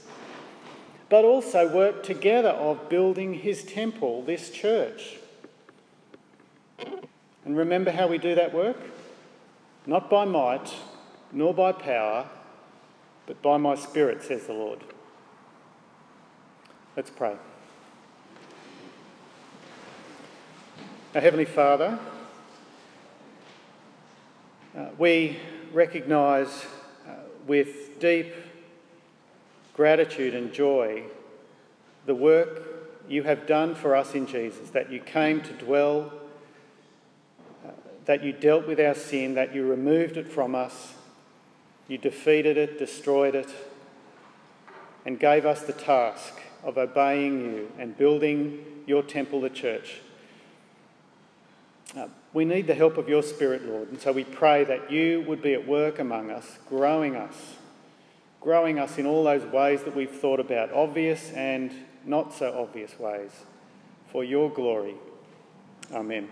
but 1.09 1.25
also 1.25 1.69
work 1.69 2.05
together 2.05 2.51
of 2.51 2.88
building 2.88 3.35
his 3.35 3.65
temple, 3.65 4.23
this 4.23 4.51
church. 4.51 5.19
And 7.45 7.57
remember 7.57 7.91
how 7.91 8.07
we 8.07 8.19
do 8.19 8.37
that 8.37 8.55
work? 8.55 8.77
Not 9.85 10.09
by 10.09 10.25
might, 10.25 10.73
nor 11.33 11.53
by 11.53 11.73
power, 11.73 12.31
but 13.27 13.43
by 13.43 13.57
my 13.57 13.75
spirit, 13.75 14.23
says 14.23 14.47
the 14.47 14.53
Lord. 14.53 14.85
Let's 16.97 17.11
pray. 17.11 17.37
Our 21.17 21.21
Heavenly 21.21 21.47
Father, 21.47 21.99
uh, 24.79 24.87
we 24.97 25.38
recognise 25.73 26.65
with 27.46 27.98
deep 28.00 28.35
gratitude 29.74 30.35
and 30.35 30.52
joy 30.52 31.05
the 32.07 32.14
work 32.14 32.62
you 33.09 33.22
have 33.22 33.46
done 33.46 33.74
for 33.74 33.94
us 33.94 34.14
in 34.14 34.26
Jesus, 34.26 34.70
that 34.70 34.90
you 34.90 35.00
came 35.00 35.40
to 35.42 35.52
dwell, 35.52 36.12
uh, 37.64 37.70
that 38.07 38.22
you 38.24 38.33
dealt 38.33 38.66
with 38.66 38.81
our 38.81 38.94
sin, 38.94 39.35
that 39.35 39.55
you 39.55 39.66
removed 39.66 40.16
it 40.16 40.28
from 40.28 40.55
us, 40.55 40.94
you 41.88 41.98
defeated 41.98 42.57
it, 42.57 42.78
destroyed 42.78 43.35
it, 43.35 43.50
and 45.05 45.18
gave 45.18 45.44
us 45.44 45.62
the 45.62 45.72
task 45.72 46.35
of 46.64 46.78
obeying 46.78 47.40
you 47.40 47.72
and 47.78 47.96
building 47.98 48.64
your 48.87 49.02
temple, 49.02 49.40
the 49.40 49.50
church. 49.50 50.00
Uh, 51.97 52.09
we 52.33 52.45
need 52.45 52.66
the 52.66 52.75
help 52.75 52.97
of 52.97 53.09
your 53.09 53.23
Spirit, 53.23 53.66
Lord, 53.66 53.88
and 53.88 54.01
so 54.01 54.12
we 54.12 54.25
pray 54.25 54.64
that 54.64 54.90
you 54.90 55.25
would 55.29 55.42
be 55.42 55.53
at 55.53 55.66
work 55.66 55.99
among 55.99 56.31
us, 56.31 56.59
growing 56.68 57.16
us, 57.16 57.57
growing 58.40 58.79
us 58.79 58.99
in 58.99 59.07
all 59.07 59.25
those 59.25 59.45
ways 59.45 59.83
that 59.83 59.95
we've 59.95 60.11
thought 60.11 60.40
about, 60.40 60.73
obvious 60.73 61.31
and 61.33 61.73
not 62.07 62.33
so 62.33 62.59
obvious 62.59 62.99
ways, 62.99 63.31
for 64.11 64.25
your 64.25 64.51
glory. 64.51 64.95
Amen. 65.92 66.29